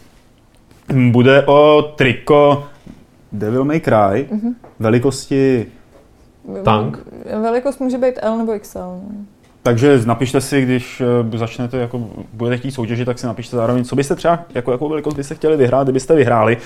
[1.12, 2.64] bude o triko
[3.32, 4.56] Devil May Cry Mhm.
[4.80, 5.66] velikosti,
[6.64, 6.98] Tank?
[7.42, 8.80] Velikost může být L nebo XL.
[8.80, 9.02] no.
[9.64, 12.02] Takže napište si, když uh, začnete, jako
[12.34, 15.58] budete chtít soutěžit, tak si napište zároveň, co byste třeba, jako, jakou velikost byste chtěli
[15.58, 16.58] vyhrát, kdybyste vyhráli.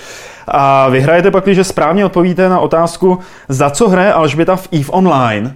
[0.48, 3.18] A vyhrajete pak, když správně odpovíte na otázku,
[3.48, 5.54] za co hraje Alžběta v EVE Online.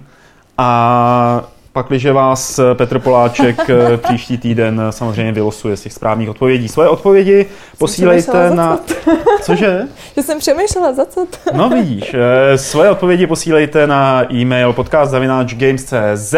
[0.57, 5.93] A pak, když vás eh, Petr Poláček eh, příští týden eh, samozřejmě vylosuje z těch
[5.93, 6.67] správných odpovědí.
[6.67, 7.45] Svoje odpovědi
[7.77, 8.79] posílejte na...
[9.41, 9.81] Cože?
[10.15, 11.57] Že jsem přemýšlela, za co to?
[11.57, 16.35] No vidíš, eh, svoje odpovědi posílejte na e-mail podcast.games.cz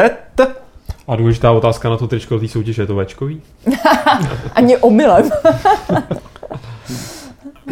[1.07, 3.41] A důležitá otázka na to tričko té soutěže, je to Včkový?
[4.55, 5.29] Ani omylem.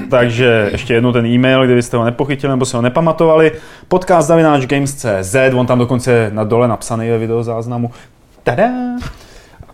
[0.10, 3.52] Takže ještě jednou ten e-mail, kdybyste ho nepochytili nebo se ho nepamatovali.
[3.88, 7.92] Podcast.games.cz, on tam dokonce na dole napsaný je videozáznamu.
[8.44, 8.70] Tada!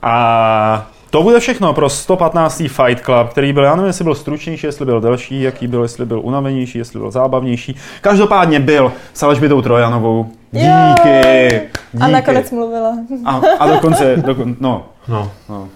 [0.01, 2.57] A to bude všechno pro 115.
[2.57, 6.05] Fight Club, který byl, já nevím, jestli byl stručnější, jestli byl delší, jaký byl, jestli
[6.05, 7.75] byl unavenější, jestli byl zábavnější.
[8.01, 10.25] Každopádně byl s Alžbětou Trojanovou.
[10.51, 10.65] Díky!
[10.95, 11.61] Díky.
[12.01, 12.97] A nakonec mluvila.
[13.25, 15.31] A, a dokonce, dokon, no, No.
[15.49, 15.67] no.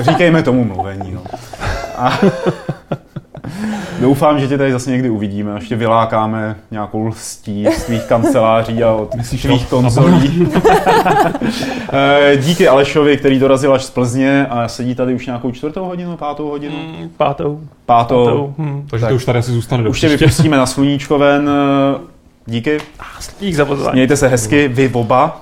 [0.00, 1.22] Říkejme tomu mluvení, no.
[1.96, 2.18] A
[4.00, 8.84] doufám, že tě tady zase někdy uvidíme, až tě vylákáme nějakou lstí z tvých kanceláří
[8.84, 9.10] a od
[9.40, 10.48] tvých konzolí.
[11.92, 16.16] Eh, Díky Alešovi, který dorazil až z Plzně a sedí tady už nějakou čtvrtou hodinu,
[16.16, 17.60] pátou hodinu, Mm, pátou.
[17.86, 18.24] pátou.
[18.24, 18.54] pátou.
[18.58, 18.86] Hm.
[18.90, 19.10] Takže Tak.
[19.10, 21.50] to už tady asi zůstane do Už tě vypustíme na sluníčko ven.
[21.94, 21.98] eh,
[22.46, 22.78] Díky.
[23.40, 23.94] Dík za pozvání.
[23.96, 25.40] Mějte se hezky, vy oba.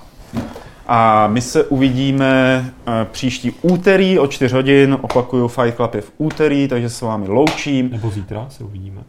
[0.89, 4.99] A my se uvidíme eh, příští úterý o 4 hodin.
[5.01, 7.91] Opakuju, Fight Club je v úterý, takže se s vámi loučím.
[7.91, 9.01] Nebo zítra se uvidíme.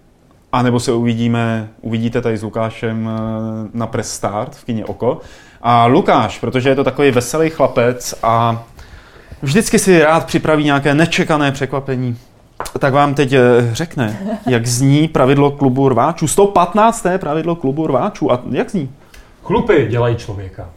[0.52, 5.22] A nebo se uvidíme, uvidíte tady s Lukášem eh, na Press Start v kině Oko.
[5.62, 8.64] A Lukáš, protože je to takový veselý chlapec a
[9.42, 12.18] vždycky si rád připraví nějaké nečekané překvapení,
[12.80, 13.40] tak vám teď eh,
[13.72, 16.28] řekne, jak zní pravidlo klubu rváčů.
[16.28, 17.06] 115.
[17.18, 18.32] pravidlo klubu rváčů.
[18.32, 18.90] A jak zní?
[19.44, 20.70] Chlupy dělají člověka.